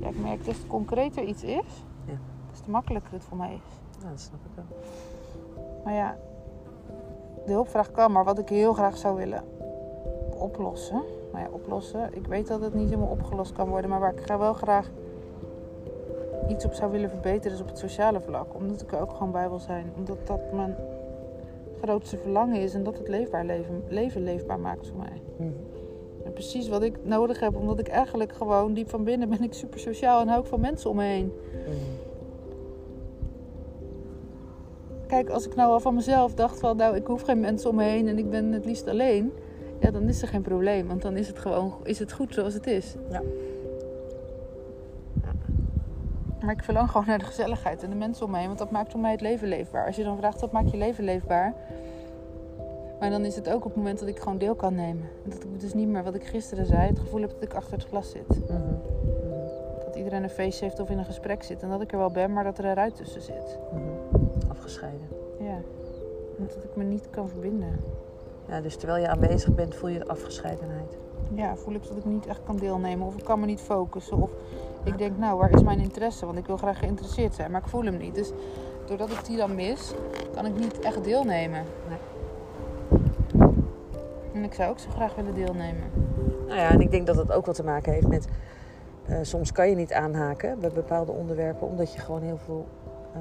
Ja, 0.00 0.08
ik 0.08 0.20
merk 0.22 0.44
des 0.44 0.60
te 0.60 0.66
concreter 0.66 1.22
iets 1.24 1.42
is, 1.44 1.84
Ja. 2.04 2.18
des 2.50 2.60
te 2.60 2.70
makkelijker 2.70 3.12
het 3.12 3.24
voor 3.24 3.36
mij 3.36 3.52
is. 3.54 4.00
ja, 4.02 4.08
dat 4.10 4.20
snap 4.20 4.40
ik 4.44 4.50
wel. 4.54 4.64
Maar 5.84 5.94
ja, 5.94 6.16
de 7.46 7.52
hulpvraag 7.52 7.90
kan, 7.90 8.12
maar 8.12 8.24
wat 8.24 8.38
ik 8.38 8.48
heel 8.48 8.72
graag 8.72 8.96
zou 8.96 9.16
willen 9.16 9.44
oplossen. 10.38 11.02
Nou 11.32 11.44
ja, 11.44 11.50
oplossen. 11.50 12.14
Ik 12.14 12.26
weet 12.26 12.46
dat 12.46 12.60
het 12.60 12.74
niet 12.74 12.88
helemaal 12.88 13.10
opgelost 13.10 13.52
kan 13.52 13.68
worden, 13.68 13.90
maar 13.90 14.00
waar 14.00 14.14
ik 14.14 14.26
wel 14.26 14.52
graag 14.54 14.90
iets 16.48 16.64
op 16.64 16.72
zou 16.72 16.90
willen 16.90 17.10
verbeteren, 17.10 17.52
is 17.56 17.60
op 17.62 17.68
het 17.68 17.78
sociale 17.78 18.20
vlak. 18.20 18.54
Omdat 18.54 18.80
ik 18.82 18.92
er 18.92 19.00
ook 19.00 19.10
gewoon 19.12 19.32
bij 19.32 19.48
wil 19.48 19.58
zijn. 19.58 19.92
Omdat 19.96 20.26
dat 20.26 20.52
mijn 20.52 20.76
grootste 21.82 22.18
verlangen 22.18 22.60
is 22.60 22.74
en 22.74 22.82
dat 22.82 22.98
het 22.98 23.08
leefbaar 23.08 23.44
leven, 23.44 23.82
leven 23.88 24.22
leefbaar 24.22 24.60
maakt 24.60 24.86
voor 24.86 24.98
mij. 24.98 25.20
Mhm. 25.36 25.50
En 26.24 26.32
precies 26.32 26.68
wat 26.68 26.82
ik 26.82 26.96
nodig 27.02 27.40
heb, 27.40 27.56
omdat 27.56 27.78
ik 27.78 27.88
eigenlijk 27.88 28.32
gewoon 28.32 28.74
diep 28.74 28.88
van 28.88 29.04
binnen 29.04 29.28
ben 29.28 29.42
ik 29.42 29.52
super 29.52 29.80
sociaal 29.80 30.20
en 30.20 30.28
hou 30.28 30.40
ik 30.40 30.46
van 30.46 30.60
mensen 30.60 30.90
om 30.90 30.96
me 30.96 31.04
heen. 31.04 31.32
Mhm. 31.52 31.74
Kijk, 35.06 35.28
als 35.28 35.46
ik 35.46 35.54
nou 35.54 35.72
al 35.72 35.80
van 35.80 35.94
mezelf 35.94 36.34
dacht 36.34 36.58
van, 36.58 36.76
nou, 36.76 36.96
ik 36.96 37.06
hoef 37.06 37.22
geen 37.22 37.40
mensen 37.40 37.70
om 37.70 37.76
me 37.76 37.84
heen 37.84 38.08
en 38.08 38.18
ik 38.18 38.30
ben 38.30 38.52
het 38.52 38.64
liefst 38.64 38.88
alleen, 38.88 39.32
ja, 39.80 39.90
dan 39.90 40.08
is 40.08 40.22
er 40.22 40.28
geen 40.28 40.42
probleem, 40.42 40.86
want 40.86 41.02
dan 41.02 41.16
is 41.16 41.28
het 41.28 41.38
gewoon, 41.38 41.74
is 41.82 41.98
het 41.98 42.12
goed 42.12 42.34
zoals 42.34 42.54
het 42.54 42.66
is. 42.66 42.94
Ja. 43.10 43.22
Maar 46.46 46.54
ik 46.54 46.64
verlang 46.64 46.90
gewoon 46.90 47.06
naar 47.06 47.18
de 47.18 47.24
gezelligheid 47.24 47.82
en 47.82 47.90
de 47.90 47.96
mensen 47.96 48.24
om 48.24 48.30
me 48.30 48.38
heen, 48.38 48.46
want 48.46 48.58
dat 48.58 48.70
maakt 48.70 48.90
voor 48.90 49.00
mij 49.00 49.10
het 49.10 49.20
leven 49.20 49.48
leefbaar. 49.48 49.86
Als 49.86 49.96
je 49.96 50.04
dan 50.04 50.16
vraagt, 50.16 50.40
wat 50.40 50.52
maakt 50.52 50.70
je 50.70 50.76
leven 50.76 51.04
leefbaar? 51.04 51.54
Maar 53.00 53.10
dan 53.10 53.24
is 53.24 53.36
het 53.36 53.48
ook 53.48 53.64
op 53.64 53.64
het 53.64 53.76
moment 53.76 53.98
dat 53.98 54.08
ik 54.08 54.18
gewoon 54.18 54.38
deel 54.38 54.54
kan 54.54 54.74
nemen. 54.74 55.08
En 55.24 55.30
dat 55.30 55.44
ik 55.44 55.60
dus 55.60 55.74
niet 55.74 55.88
meer, 55.88 56.02
wat 56.02 56.14
ik 56.14 56.24
gisteren 56.24 56.66
zei, 56.66 56.88
het 56.88 56.98
gevoel 56.98 57.20
heb 57.20 57.30
dat 57.30 57.42
ik 57.42 57.54
achter 57.54 57.72
het 57.72 57.86
glas 57.86 58.10
zit. 58.10 58.28
Mhm. 58.28 58.52
Mhm. 58.52 58.74
Dat 59.84 59.96
iedereen 59.96 60.22
een 60.22 60.30
feest 60.30 60.60
heeft 60.60 60.80
of 60.80 60.90
in 60.90 60.98
een 60.98 61.04
gesprek 61.04 61.42
zit 61.42 61.62
en 61.62 61.68
dat 61.68 61.80
ik 61.80 61.92
er 61.92 61.98
wel 61.98 62.10
ben, 62.10 62.32
maar 62.32 62.44
dat 62.44 62.58
er 62.58 62.64
een 62.64 62.74
ruit 62.74 62.94
tussen 62.94 63.22
zit. 63.22 63.58
Mhm. 63.72 64.50
Afgescheiden. 64.50 65.08
Ja, 65.38 65.58
omdat 66.38 66.64
ik 66.64 66.76
me 66.76 66.84
niet 66.84 67.10
kan 67.10 67.28
verbinden. 67.28 67.80
Ja, 68.48 68.60
dus 68.60 68.76
terwijl 68.76 69.02
je 69.02 69.08
aanwezig 69.08 69.54
bent, 69.54 69.74
voel 69.74 69.88
je 69.88 69.98
de 69.98 70.08
afgescheidenheid. 70.08 70.96
Ja, 71.34 71.56
voel 71.56 71.74
ik 71.74 71.88
dat 71.88 71.96
ik 71.96 72.04
niet 72.04 72.26
echt 72.26 72.40
kan 72.44 72.56
deelnemen 72.56 73.06
of 73.06 73.16
ik 73.16 73.24
kan 73.24 73.40
me 73.40 73.46
niet 73.46 73.60
focussen. 73.60 74.22
Of 74.22 74.30
ik 74.86 74.98
denk, 74.98 75.18
nou, 75.18 75.38
waar 75.38 75.50
is 75.50 75.62
mijn 75.62 75.80
interesse? 75.80 76.26
Want 76.26 76.38
ik 76.38 76.46
wil 76.46 76.56
graag 76.56 76.78
geïnteresseerd 76.78 77.34
zijn, 77.34 77.50
maar 77.50 77.60
ik 77.60 77.68
voel 77.68 77.84
hem 77.84 77.96
niet. 77.96 78.14
Dus 78.14 78.32
doordat 78.86 79.10
ik 79.10 79.24
die 79.24 79.36
dan 79.36 79.54
mis, 79.54 79.94
kan 80.34 80.46
ik 80.46 80.58
niet 80.58 80.78
echt 80.78 81.04
deelnemen. 81.04 81.62
Nee. 81.88 81.98
En 84.32 84.44
ik 84.44 84.54
zou 84.54 84.70
ook 84.70 84.78
zo 84.78 84.90
graag 84.90 85.14
willen 85.14 85.34
deelnemen. 85.34 85.90
Nou 86.46 86.58
ja, 86.58 86.70
en 86.70 86.80
ik 86.80 86.90
denk 86.90 87.06
dat 87.06 87.16
het 87.16 87.32
ook 87.32 87.46
wat 87.46 87.54
te 87.54 87.64
maken 87.64 87.92
heeft 87.92 88.08
met... 88.08 88.28
eh, 89.06 89.18
soms 89.22 89.52
kan 89.52 89.68
je 89.68 89.74
niet 89.74 89.92
aanhaken 89.92 90.60
bij 90.60 90.70
bepaalde 90.70 91.12
onderwerpen... 91.12 91.66
omdat 91.66 91.92
je 91.92 91.98
gewoon 91.98 92.22
heel 92.22 92.38
veel, 92.38 92.66
eh, 93.12 93.20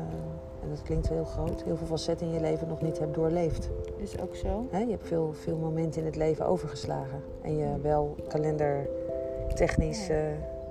en 0.64 0.70
dat 0.70 0.82
klinkt 0.82 1.10
heel 1.10 1.26
groot... 1.26 1.64
heel 1.64 1.78
veel 1.78 1.88
facetten 1.88 2.28
in 2.28 2.34
je 2.34 2.40
leven 2.40 2.68
nog 2.68 2.82
niet 2.82 3.00
hebt 3.00 3.16
doorleefd. 3.16 3.70
Is 3.98 4.20
ook 4.20 4.36
zo. 4.36 4.68
Hè, 4.72 4.80
je 4.80 4.92
hebt 4.92 5.08
veel, 5.08 5.34
veel 5.34 5.58
momenten 5.58 6.00
in 6.00 6.06
het 6.06 6.16
leven 6.16 6.46
overgeslagen. 6.46 7.24
En 7.42 7.58
je 7.58 7.80
wel 7.82 8.16
kalendertechnisch 8.28 10.10
eh 10.10 10.18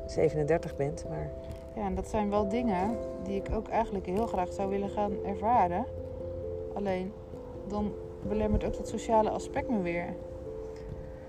37 0.07 0.77
bent, 0.77 1.05
maar... 1.09 1.31
Ja, 1.77 1.87
en 1.87 1.95
dat 1.95 2.09
zijn 2.09 2.31
wel 2.31 2.49
dingen 2.49 2.97
die 3.23 3.37
ik 3.37 3.55
ook 3.55 3.69
eigenlijk 3.69 4.07
heel 4.07 4.27
graag 4.27 4.53
zou 4.53 4.71
willen 4.71 4.91
gaan 4.91 5.13
ervaren. 5.25 5.85
Alleen, 6.75 7.13
dan 7.69 7.93
belemmert 8.29 8.65
ook 8.65 8.77
dat 8.77 8.89
sociale 8.89 9.31
aspect 9.31 9.69
me 9.69 9.83
weer. 9.83 10.15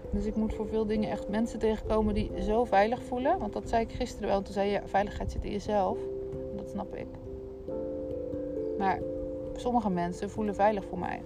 Dus 0.10 0.26
ik 0.26 0.36
moet 0.36 0.54
voor 0.54 0.68
veel 0.68 0.86
dingen 0.86 1.10
echt 1.10 1.30
mensen 1.30 1.60
tegenkomen 1.60 2.14
die 2.14 2.32
zo 2.42 2.64
veilig 2.66 3.04
voelen. 3.04 3.40
Want 3.40 3.54
dat 3.54 3.70
zei 3.70 3.84
ik 3.84 3.92
gisteren 3.92 4.30
wel. 4.30 4.42
Toen 4.42 4.54
zei 4.54 4.70
je, 4.70 4.82
veiligheid 4.86 5.32
zit 5.32 5.46
in 5.46 5.52
jezelf. 5.52 5.98
Dat 6.56 6.70
snap 6.70 6.96
ik. 6.96 7.08
Maar 8.78 9.00
sommige 9.56 9.90
mensen 9.90 10.30
voelen 10.30 10.56
veilig 10.56 10.86
voor 10.86 11.00
mij. 11.00 11.22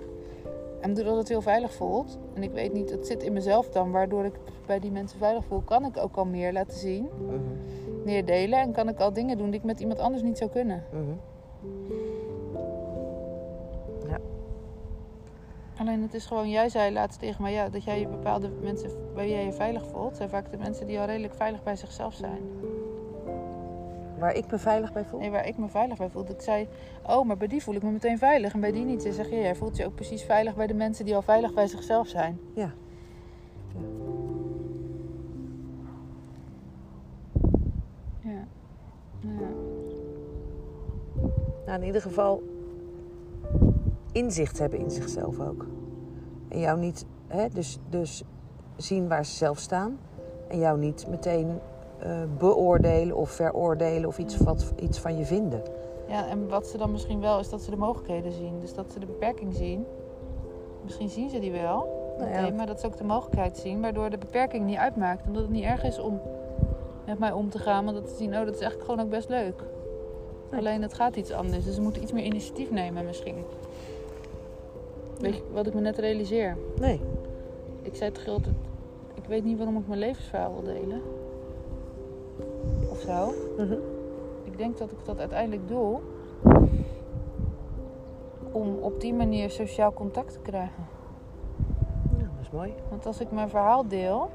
En 0.82 0.94
doordat 0.94 1.18
het 1.18 1.28
heel 1.28 1.42
veilig 1.42 1.74
voelt, 1.74 2.18
en 2.34 2.44
ik 2.44 2.52
weet 2.52 2.74
niet, 2.74 2.90
het 2.90 3.08
zit 3.08 3.24
in 3.24 3.34
mezelf 3.34 3.70
dan, 3.70 3.92
waardoor 3.92 4.26
ik 4.26 4.34
bij 4.66 4.80
die 4.80 4.92
mensen 4.92 5.20
veilig 5.20 5.46
voel, 5.46 5.62
kan 5.62 5.86
ik 5.86 5.98
ook 5.98 6.16
al 6.16 6.26
meer 6.26 6.54
laten 6.54 6.78
zien, 6.78 7.10
Mhm. 7.20 7.38
meer 8.04 8.26
delen 8.26 8.60
en 8.60 8.72
kan 8.72 8.90
ik 8.90 9.00
al 9.00 9.14
dingen 9.14 9.38
doen 9.38 9.50
die 9.50 9.60
ik 9.60 9.66
met 9.66 9.80
iemand 9.80 10.00
anders 10.00 10.24
niet 10.24 10.38
zou 10.38 10.50
kunnen. 10.50 10.84
Mhm. 10.92 11.02
Alleen 15.80 16.02
het 16.02 16.14
is 16.14 16.26
gewoon, 16.26 16.50
jij 16.50 16.70
zei 16.70 16.94
laatst 16.94 17.20
tegen 17.20 17.42
mij 17.42 17.52
ja, 17.52 17.70
dat 17.70 17.84
jij 17.84 18.08
bepaalde 18.10 18.50
mensen 18.62 18.90
bij 19.16 19.30
jij 19.30 19.46
je 19.46 19.52
veilig 19.52 19.86
voelt, 19.86 20.16
zijn 20.16 20.30
vaak 20.30 20.52
de 20.52 20.58
mensen 20.58 20.88
die 20.88 21.00
al 21.00 21.06
redelijk 21.06 21.34
veilig 21.34 21.64
bij 21.64 21.76
zichzelf 21.76 22.14
zijn. 22.14 22.42
Waar 24.20 24.36
ik 24.36 24.52
me 24.52 24.58
veilig 24.58 24.94
bij 24.94 25.06
voel? 25.06 25.20
Nee, 25.20 25.32
waar 25.32 25.48
ik 25.48 25.58
me 25.58 25.68
veilig 25.68 25.98
bij 25.98 26.10
voel. 26.10 26.24
Dat 26.24 26.36
ik 26.36 26.42
zei, 26.42 26.68
oh, 27.08 27.26
maar 27.26 27.38
bij 27.38 27.48
die 27.48 27.64
voel 27.64 27.76
ik 27.76 27.84
me 27.84 27.92
meteen 27.92 28.18
veilig 28.18 28.54
en 28.54 28.60
bij 28.60 28.72
die 28.72 28.86
niet. 28.86 29.02
Ze 29.02 29.14
zeg 29.14 29.30
je, 29.30 29.36
jij 29.36 29.56
voelt 29.56 29.78
je 29.78 29.86
ook 29.86 29.96
precies 29.96 30.24
veilig 30.24 30.56
bij 30.56 30.68
de 30.68 30.74
mensen 30.74 31.06
die 31.06 31.16
al 31.16 31.22
veilig 31.22 31.54
bij 31.54 31.68
zichzelf 31.68 32.08
zijn. 32.08 32.40
Ja. 32.54 32.74
Ja. 38.22 38.48
ja. 39.20 39.50
Nou, 41.66 41.80
in 41.80 41.86
ieder 41.86 42.02
geval 42.02 42.44
inzicht 44.12 44.60
hebben 44.60 44.80
in 44.80 44.92
zichzelf 44.92 45.40
ook. 45.40 45.66
En 46.48 46.60
jou 46.60 46.80
niet, 46.80 47.06
hè, 47.28 47.50
dus, 47.50 47.80
dus 47.90 48.24
zien 48.76 49.08
waar 49.08 49.26
ze 49.26 49.36
zelf 49.36 49.58
staan. 49.58 50.00
En 50.48 50.60
jou 50.60 50.80
niet 50.80 51.08
meteen 51.08 51.60
beoordelen 52.38 53.16
of 53.16 53.30
veroordelen 53.30 54.08
of 54.08 54.18
iets, 54.18 54.38
wat, 54.38 54.74
iets 54.80 55.00
van 55.00 55.18
je 55.18 55.26
vinden. 55.26 55.62
Ja, 56.08 56.28
en 56.28 56.48
wat 56.48 56.68
ze 56.68 56.78
dan 56.78 56.92
misschien 56.92 57.22
wel 57.22 57.40
is 57.40 57.50
dat 57.50 57.62
ze 57.62 57.70
de 57.70 57.78
mogelijkheden 57.78 58.32
zien. 58.32 58.60
Dus 58.60 58.74
dat 58.74 58.92
ze 58.92 59.00
de 59.00 59.06
beperking 59.06 59.54
zien. 59.54 59.86
Misschien 60.84 61.10
zien 61.10 61.30
ze 61.30 61.40
die 61.40 61.52
wel. 61.52 61.98
Nou 62.18 62.32
ja, 62.32 62.50
maar 62.50 62.66
dat 62.66 62.80
ze 62.80 62.86
ook 62.86 62.98
de 62.98 63.04
mogelijkheid 63.04 63.58
zien. 63.58 63.82
Waardoor 63.82 64.10
de 64.10 64.18
beperking 64.18 64.66
niet 64.66 64.78
uitmaakt. 64.78 65.28
Omdat 65.28 65.42
het 65.42 65.52
niet 65.52 65.64
erg 65.64 65.84
is 65.84 66.00
om 66.00 66.22
met 67.06 67.20
mij 67.20 67.32
om 67.32 67.50
te 67.50 67.60
gaan. 67.60 67.84
Maar 67.84 67.94
dat 67.94 68.10
ze 68.10 68.16
zien, 68.16 68.34
oh, 68.38 68.46
dat 68.46 68.56
is 68.56 68.62
eigenlijk 68.62 68.90
gewoon 68.90 69.06
ook 69.06 69.12
best 69.12 69.30
leuk. 69.30 69.64
Nee. 70.52 70.60
Alleen 70.60 70.82
het 70.82 70.94
gaat 70.94 71.16
iets 71.16 71.32
anders. 71.32 71.66
Dus 71.66 71.76
ze 71.76 71.82
moeten 71.82 72.02
iets 72.02 72.12
meer 72.12 72.24
initiatief 72.24 72.72
nemen 72.72 73.06
misschien. 73.06 73.36
Weet 75.20 75.36
je 75.36 75.44
wat 75.54 75.68
ik 75.68 75.74
me 75.74 75.82
net 75.82 75.98
realiseer? 75.98 76.58
nee. 76.80 77.02
Ik 77.82 77.96
zei 77.96 78.12
toch 78.12 78.28
altijd, 78.28 78.56
ik 79.14 79.26
weet 79.26 79.44
niet 79.44 79.58
waarom 79.58 79.78
ik 79.78 79.88
mijn 79.88 80.00
levensverhaal 80.00 80.54
wil 80.54 80.74
delen. 80.74 81.02
Of 83.00 83.06
zo. 83.06 83.34
Mhm. 83.58 83.78
Ik 84.44 84.58
denk 84.58 84.78
dat 84.78 84.92
ik 84.92 84.98
dat 85.06 85.20
uiteindelijk 85.20 85.68
doe 85.68 86.00
om 88.52 88.78
op 88.82 89.02
die 89.02 89.14
manier 89.14 89.50
sociaal 89.50 89.94
contact 89.94 90.34
te 90.34 90.40
krijgen. 90.40 90.84
Ja, 92.18 92.24
dat 92.24 92.42
is 92.42 92.50
mooi. 92.50 92.74
Want 92.90 93.06
als 93.06 93.20
ik 93.20 93.32
mijn 93.32 93.50
verhaal 93.50 93.88
deel, 93.88 94.30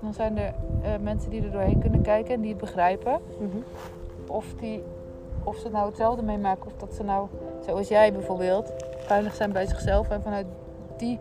dan 0.00 0.14
zijn 0.14 0.38
er 0.38 0.54
eh, 0.82 0.92
mensen 1.00 1.30
die 1.30 1.42
er 1.42 1.50
doorheen 1.50 1.78
kunnen 1.78 2.02
kijken 2.02 2.34
en 2.34 2.40
die 2.40 2.50
het 2.50 2.60
begrijpen. 2.60 3.20
Mhm. 3.38 3.58
Of, 4.26 4.54
die, 4.54 4.82
of 5.44 5.56
ze 5.56 5.68
nou 5.68 5.86
hetzelfde 5.86 6.22
meemaken, 6.22 6.66
of 6.66 6.76
dat 6.76 6.94
ze 6.94 7.02
nou, 7.02 7.28
zoals 7.60 7.88
jij 7.88 8.12
bijvoorbeeld, 8.12 8.72
veilig 8.98 9.34
zijn 9.34 9.52
bij 9.52 9.66
zichzelf 9.66 10.10
en 10.10 10.22
vanuit 10.22 10.46
die 10.96 11.20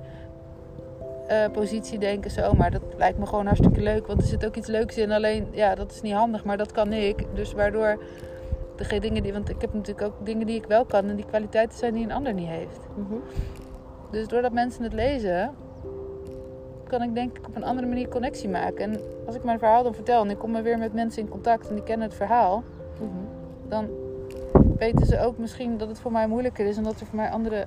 eh, 1.28 1.52
positie 1.52 2.00
denken 2.00 2.32
zo, 2.32 2.42
"Oh, 2.42 2.54
maar 2.54 2.72
dat 2.72 2.82
lijkt 2.98 3.18
me 3.18 3.26
gewoon 3.26 3.46
hartstikke 3.46 3.82
leuk, 3.82 4.08
want 4.08 4.22
er 4.22 4.28
zit 4.28 4.46
ook 4.46 4.56
iets 4.56 4.68
leuks 4.68 4.98
in. 4.98 5.12
Alleen, 5.12 5.48
ja, 5.52 5.76
dat 5.76 5.92
is 5.92 6.02
niet 6.02 6.14
handig, 6.14 6.44
maar 6.44 6.58
dat 6.58 6.72
kan 6.72 6.94
ik. 6.94 7.26
Dus 7.34 7.54
waardoor 7.54 8.04
de 8.76 9.00
dingen 9.00 9.24
die, 9.24 9.34
want 9.34 9.50
ik 9.50 9.62
heb 9.62 9.74
natuurlijk 9.74 10.08
ook 10.08 10.26
dingen 10.26 10.46
die 10.48 10.56
ik 10.56 10.66
wel 10.66 10.86
kan 10.86 11.10
en 11.10 11.16
die 11.16 11.26
kwaliteiten 11.26 11.78
zijn 11.78 11.94
die 11.94 12.04
een 12.04 12.12
ander 12.12 12.34
niet 12.34 12.48
heeft. 12.48 12.80
Mhm. 12.96 13.16
Dus 14.12 14.28
doordat 14.28 14.52
mensen 14.52 14.84
het 14.84 14.94
lezen, 14.94 15.52
kan 16.88 17.02
ik 17.02 17.14
denk 17.14 17.38
ik 17.38 17.48
op 17.48 17.56
een 17.56 17.64
andere 17.64 17.88
manier 17.88 18.08
connectie 18.08 18.50
maken. 18.50 18.92
En 18.92 19.00
als 19.26 19.36
ik 19.36 19.44
mijn 19.44 19.60
verhaal 19.60 19.84
dan 19.84 19.94
vertel 19.94 20.24
en 20.24 20.30
ik 20.30 20.38
kom 20.38 20.52
maar 20.52 20.64
weer 20.64 20.78
met 20.78 20.94
mensen 20.94 21.22
in 21.22 21.30
contact 21.30 21.68
en 21.70 21.76
die 21.76 21.84
kennen 21.84 22.08
het 22.08 22.16
verhaal, 22.18 22.64
Mhm. 23.00 23.10
dan 23.68 23.88
weten 24.78 25.06
ze 25.06 25.20
ook 25.20 25.38
misschien 25.38 25.78
dat 25.78 25.88
het 25.88 26.00
voor 26.00 26.12
mij 26.12 26.28
moeilijker 26.28 26.66
is 26.66 26.78
en 26.78 26.84
dat 26.84 27.00
er 27.00 27.06
voor 27.06 27.16
mij 27.16 27.30
andere 27.30 27.66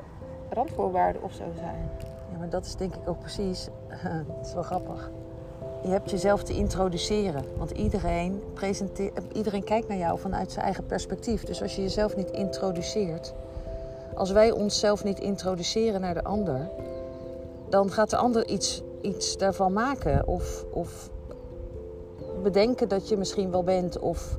randvoorwaarden 0.51 1.23
of 1.23 1.33
zo 1.33 1.45
zijn. 1.57 1.89
Ja, 2.37 2.43
maar 2.43 2.51
dat 2.51 2.65
is 2.67 2.77
denk 2.77 2.95
ik 2.95 3.09
ook 3.09 3.19
precies, 3.19 3.69
dat 4.37 4.47
is 4.47 4.55
wel 4.55 4.63
grappig. 4.63 5.11
Je 5.83 5.89
hebt 5.89 6.11
jezelf 6.11 6.43
te 6.43 6.53
introduceren. 6.53 7.45
Want 7.59 7.71
iedereen, 7.71 8.43
presenteert, 8.53 9.21
iedereen 9.33 9.65
kijkt 9.65 9.89
naar 9.89 9.97
jou 9.97 10.19
vanuit 10.19 10.53
zijn 10.53 10.65
eigen 10.65 10.87
perspectief. 10.87 11.45
Dus 11.45 11.63
als 11.63 11.77
je 11.77 11.83
jezelf 11.83 12.17
niet 12.17 12.31
introduceert, 12.31 13.35
als 14.15 14.31
wij 14.31 14.51
onszelf 14.51 15.05
niet 15.05 15.19
introduceren 15.19 16.01
naar 16.01 16.15
de 16.15 16.25
ander, 16.25 16.69
dan 17.69 17.91
gaat 17.91 18.11
de 18.11 18.17
ander 18.17 18.49
iets, 18.49 18.83
iets 19.01 19.37
daarvan 19.37 19.73
maken. 19.73 20.27
Of, 20.27 20.65
of 20.71 21.11
bedenken 22.43 22.89
dat 22.89 23.09
je 23.09 23.17
misschien 23.17 23.51
wel 23.51 23.63
bent. 23.65 23.99
Of 23.99 24.39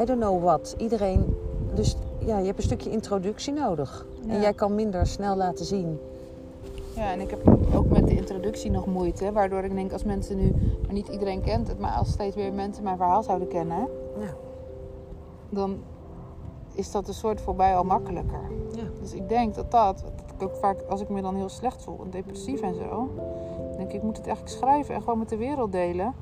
I 0.00 0.04
don't 0.04 0.20
know 0.20 0.42
what. 0.42 0.74
Iedereen. 0.78 1.36
Dus 1.74 1.96
ja, 2.18 2.38
je 2.38 2.46
hebt 2.46 2.58
een 2.58 2.64
stukje 2.64 2.90
introductie 2.90 3.52
nodig. 3.52 4.06
En 4.28 4.40
jij 4.40 4.52
kan 4.52 4.74
minder 4.74 5.06
snel 5.06 5.36
laten 5.36 5.64
zien. 5.64 5.98
Ja, 6.98 7.12
en 7.12 7.20
ik 7.20 7.30
heb 7.30 7.48
ook 7.74 7.88
met 7.88 8.06
de 8.06 8.16
introductie 8.16 8.70
nog 8.70 8.86
moeite, 8.86 9.32
waardoor 9.32 9.64
ik 9.64 9.74
denk 9.74 9.92
als 9.92 10.04
mensen 10.04 10.36
nu, 10.36 10.54
maar 10.84 10.92
niet 10.92 11.08
iedereen 11.08 11.40
kent 11.42 11.68
het, 11.68 11.78
maar 11.78 11.90
als 11.92 12.10
steeds 12.10 12.36
weer 12.36 12.52
mensen 12.52 12.84
mijn 12.84 12.96
verhaal 12.96 13.22
zouden 13.22 13.48
kennen, 13.48 13.88
Ja. 14.20 14.34
dan 15.48 15.76
is 16.72 16.90
dat 16.90 17.08
een 17.08 17.14
soort 17.14 17.40
voorbij 17.40 17.76
al 17.76 17.84
makkelijker. 17.84 18.40
Ja. 18.72 18.82
Dus 19.00 19.12
ik 19.12 19.28
denk 19.28 19.54
dat 19.54 19.70
dat, 19.70 20.04
dat 20.16 20.34
ik 20.34 20.42
ook 20.42 20.56
vaak, 20.56 20.82
als 20.88 21.00
ik 21.00 21.08
me 21.08 21.22
dan 21.22 21.34
heel 21.34 21.48
slecht 21.48 21.82
voel 21.82 22.00
en 22.04 22.10
depressief 22.10 22.60
en 22.60 22.74
zo, 22.74 23.10
denk 23.76 23.88
ik, 23.88 23.94
ik 23.94 24.02
moet 24.02 24.16
het 24.16 24.26
eigenlijk 24.26 24.56
schrijven 24.56 24.94
en 24.94 25.02
gewoon 25.02 25.18
met 25.18 25.28
de 25.28 25.36
wereld 25.36 25.72
delen. 25.72 26.14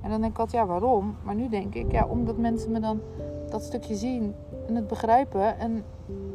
En 0.00 0.10
dan 0.10 0.20
denk 0.20 0.32
ik 0.32 0.38
altijd, 0.38 0.62
ja, 0.62 0.68
waarom? 0.68 1.16
Maar 1.22 1.34
nu 1.34 1.48
denk 1.48 1.74
ik, 1.74 1.92
ja, 1.92 2.06
omdat 2.06 2.36
mensen 2.36 2.70
me 2.70 2.80
dan 2.80 3.00
dat 3.54 3.62
stukje 3.62 3.94
zien 3.94 4.34
en 4.66 4.74
het 4.74 4.86
begrijpen 4.86 5.58
en 5.58 5.84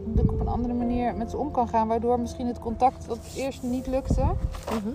dat 0.06 0.24
ik 0.24 0.32
op 0.32 0.40
een 0.40 0.48
andere 0.48 0.74
manier 0.74 1.16
met 1.16 1.30
ze 1.30 1.38
om 1.38 1.52
kan 1.52 1.68
gaan, 1.68 1.88
waardoor 1.88 2.20
misschien 2.20 2.48
het 2.48 2.60
contact 2.60 3.08
dat 3.08 3.18
eerst 3.36 3.64
niet 3.64 3.88
lukte, 3.88 4.22
Mhm. 4.22 4.90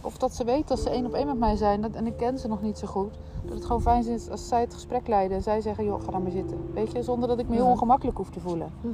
of 0.00 0.18
dat 0.18 0.34
ze 0.34 0.44
weten 0.44 0.66
dat 0.66 0.78
ze 0.78 0.90
één 0.90 1.06
op 1.06 1.12
één 1.12 1.26
met 1.26 1.38
mij 1.38 1.56
zijn 1.56 1.80
dat, 1.80 1.92
en 1.92 2.06
ik 2.06 2.16
ken 2.16 2.38
ze 2.38 2.48
nog 2.48 2.62
niet 2.62 2.78
zo 2.78 2.86
goed. 2.86 3.12
Dat 3.44 3.54
het 3.54 3.64
gewoon 3.64 3.82
fijn 3.82 4.06
is 4.06 4.30
als 4.30 4.48
zij 4.48 4.60
het 4.60 4.74
gesprek 4.74 5.08
leiden 5.08 5.36
en 5.36 5.42
zij 5.42 5.60
zeggen, 5.60 5.84
joh, 5.84 6.02
ga 6.04 6.10
dan 6.10 6.22
maar 6.22 6.30
zitten. 6.30 6.58
Weet 6.74 6.92
je, 6.92 7.02
zonder 7.02 7.28
dat 7.28 7.38
ik 7.38 7.48
me 7.48 7.54
heel 7.54 7.62
Mhm. 7.62 7.72
ongemakkelijk 7.72 8.16
hoef 8.16 8.30
te 8.30 8.40
voelen. 8.40 8.68
Mhm. 8.80 8.90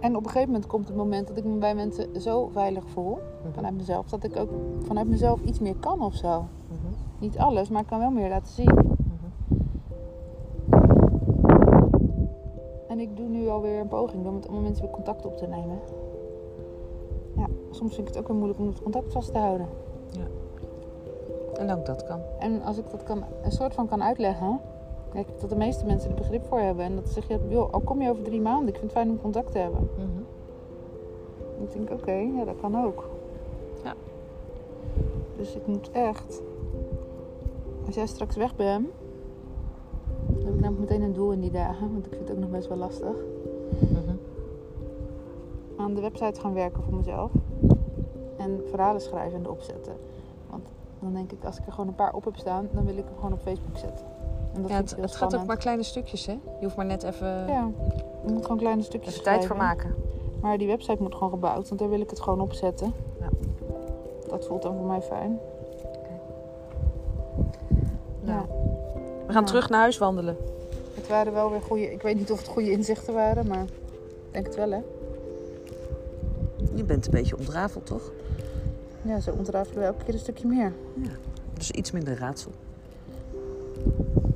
En 0.00 0.16
op 0.16 0.24
een 0.24 0.30
gegeven 0.30 0.52
moment 0.52 0.66
komt 0.66 0.88
het 0.88 0.96
moment 0.96 1.28
dat 1.28 1.36
ik 1.36 1.44
me 1.44 1.56
bij 1.56 1.74
mensen 1.74 2.20
zo 2.20 2.48
veilig 2.52 2.84
voel, 2.92 3.18
vanuit 3.54 3.76
mezelf, 3.76 4.06
dat 4.08 4.24
ik 4.24 4.36
ook 4.36 4.50
vanuit 4.82 5.08
mezelf 5.08 5.40
iets 5.40 5.58
meer 5.58 5.74
kan 5.76 6.00
of 6.00 6.14
zo. 6.14 6.44
Niet 7.18 7.38
alles, 7.38 7.68
maar 7.68 7.80
ik 7.80 7.86
kan 7.86 7.98
wel 7.98 8.10
meer 8.10 8.28
laten 8.28 8.52
zien. 8.52 8.96
Nu 13.48 13.54
alweer 13.54 13.80
een 13.80 13.88
poging 13.88 14.26
om 14.26 14.34
met 14.34 14.44
allemaal 14.44 14.62
mensen 14.62 14.84
weer 14.84 14.94
contact 14.94 15.26
op 15.26 15.36
te 15.36 15.46
nemen. 15.46 15.78
Ja, 17.36 17.46
soms 17.70 17.94
vind 17.94 18.08
ik 18.08 18.14
het 18.14 18.22
ook 18.22 18.28
weer 18.28 18.36
moeilijk 18.36 18.60
om 18.60 18.66
het 18.66 18.82
contact 18.82 19.12
vast 19.12 19.32
te 19.32 19.38
houden. 19.38 19.68
En 21.54 21.70
ook 21.70 21.86
dat 21.86 22.04
kan. 22.04 22.20
En 22.38 22.62
als 22.62 22.78
ik 22.78 22.90
dat 22.90 23.02
kan, 23.02 23.24
een 23.42 23.52
soort 23.52 23.74
van 23.74 23.88
kan 23.88 24.02
uitleggen, 24.02 24.60
denk 25.12 25.28
ik 25.28 25.40
dat 25.40 25.50
de 25.50 25.56
meeste 25.56 25.86
mensen 25.86 26.10
er 26.10 26.16
begrip 26.16 26.44
voor 26.44 26.58
hebben. 26.58 26.84
En 26.84 26.94
dat 26.94 27.06
ze 27.06 27.12
zeggen, 27.12 27.48
joh, 27.48 27.72
al 27.72 27.80
kom 27.80 28.02
je 28.02 28.10
over 28.10 28.22
drie 28.22 28.40
maanden, 28.40 28.68
ik 28.68 28.78
vind 28.78 28.92
het 28.92 29.00
fijn 29.00 29.10
om 29.10 29.20
contact 29.20 29.52
te 29.52 29.58
hebben. 29.58 29.90
Mhm. 29.94 30.22
En 31.58 31.62
ik 31.62 31.72
denk, 31.72 31.90
oké, 31.90 32.12
ja, 32.12 32.44
dat 32.44 32.56
kan 32.60 32.84
ook. 32.84 33.08
Ja. 33.84 33.94
Dus 35.36 35.54
ik 35.54 35.66
moet 35.66 35.90
echt, 35.90 36.42
als 37.86 37.94
jij 37.94 38.06
straks 38.06 38.36
weg 38.36 38.56
bent, 38.56 38.88
heb 40.48 40.56
ik 40.56 40.62
namelijk 40.62 40.90
meteen 40.90 41.06
een 41.06 41.14
doel 41.14 41.32
in 41.32 41.40
die 41.40 41.50
dagen, 41.50 41.92
want 41.92 42.06
ik 42.06 42.12
vind 42.12 42.28
het 42.28 42.36
ook 42.36 42.42
nog 42.42 42.50
best 42.50 42.68
wel 42.68 42.76
lastig. 42.76 43.14
Mhm. 43.78 44.16
Aan 45.76 45.94
de 45.94 46.00
website 46.00 46.40
gaan 46.40 46.54
werken 46.54 46.82
voor 46.82 46.94
mezelf. 46.94 47.30
En 48.36 48.60
verhalen 48.70 49.00
schrijven 49.00 49.38
en 49.38 49.44
erop 49.44 49.60
zetten. 49.60 49.92
Want 50.50 50.66
dan 50.98 51.12
denk 51.12 51.32
ik, 51.32 51.44
als 51.44 51.58
ik 51.58 51.66
er 51.66 51.72
gewoon 51.72 51.88
een 51.88 51.94
paar 51.94 52.12
op 52.12 52.24
heb 52.24 52.36
staan, 52.36 52.68
dan 52.72 52.84
wil 52.84 52.96
ik 52.96 53.04
hem 53.04 53.14
gewoon 53.14 53.32
op 53.32 53.40
Facebook 53.40 53.76
zetten. 53.76 54.06
En 54.54 54.62
dat 54.62 54.70
Ja, 54.70 55.00
het, 55.00 55.16
gaat 55.16 55.36
ook 55.36 55.46
maar 55.46 55.56
kleine 55.56 55.82
stukjes, 55.82 56.26
hè? 56.26 56.32
Je 56.32 56.64
hoeft 56.64 56.76
maar 56.76 56.86
net 56.86 57.02
even, 57.02 57.26
Ja, 57.28 57.70
je 58.26 58.32
moet 58.32 58.42
gewoon 58.42 58.58
kleine 58.58 58.82
stukjes 58.82 59.12
even 59.12 59.24
tijd 59.24 59.46
voor 59.46 59.56
maken. 59.56 59.94
Maar 60.40 60.58
die 60.58 60.66
website 60.66 61.02
moet 61.02 61.14
gewoon 61.14 61.30
gebouwd, 61.30 61.68
want 61.68 61.80
daar 61.80 61.88
wil 61.88 62.00
ik 62.00 62.10
het 62.10 62.20
gewoon 62.20 62.40
opzetten. 62.40 62.92
Ja. 63.20 63.28
Dat 64.28 64.46
voelt 64.46 64.62
dan 64.62 64.76
voor 64.76 64.86
mij 64.86 65.02
fijn. 65.02 65.38
We 69.28 69.34
gaan 69.34 69.42
Ja. 69.42 69.48
terug 69.48 69.68
naar 69.68 69.80
huis 69.80 69.98
wandelen. 69.98 70.36
Het 70.94 71.08
waren 71.08 71.32
wel 71.32 71.50
weer 71.50 71.60
goede, 71.60 71.92
ik 71.92 72.02
weet 72.02 72.16
niet 72.16 72.30
of 72.30 72.38
het 72.38 72.48
goede 72.48 72.70
inzichten 72.70 73.14
waren, 73.14 73.46
maar 73.46 73.62
ik 73.62 74.32
denk 74.32 74.46
het 74.46 74.54
wel 74.56 74.70
hè. 74.70 74.80
Je 76.74 76.84
bent 76.84 77.04
een 77.06 77.10
beetje 77.12 77.36
ontrafeld, 77.36 77.86
toch? 77.86 78.10
Ja, 79.02 79.20
zo 79.20 79.30
ontrafelen 79.30 79.78
we 79.80 79.84
elke 79.86 80.04
keer 80.04 80.14
een 80.14 80.20
stukje 80.20 80.46
meer. 80.46 80.72
Dus 81.54 81.70
iets 81.70 81.90
minder 81.90 82.18
raadsel. 82.18 82.50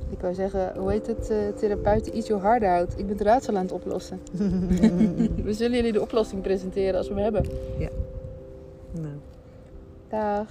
Ik 0.09 0.19
wou 0.19 0.33
zeggen, 0.33 0.73
hoe 0.77 0.91
heet 0.91 1.07
het, 1.07 1.29
eh 1.29 1.37
therapeuten, 1.55 2.13
eat 2.13 2.27
your 2.27 2.43
heart 2.43 2.63
out. 2.63 2.91
Ik 2.99 3.07
ben 3.07 3.17
het 3.17 3.21
raadsel 3.25 3.55
aan 3.55 3.61
het 3.63 3.71
oplossen. 3.71 4.19
we 5.43 5.53
zullen 5.53 5.75
jullie 5.75 5.91
de 5.91 6.01
oplossing 6.01 6.41
presenteren 6.41 6.95
als 6.97 7.07
we 7.07 7.13
hem 7.13 7.23
hebben. 7.23 7.45
nou. 8.91 9.13
Dag. 10.09 10.47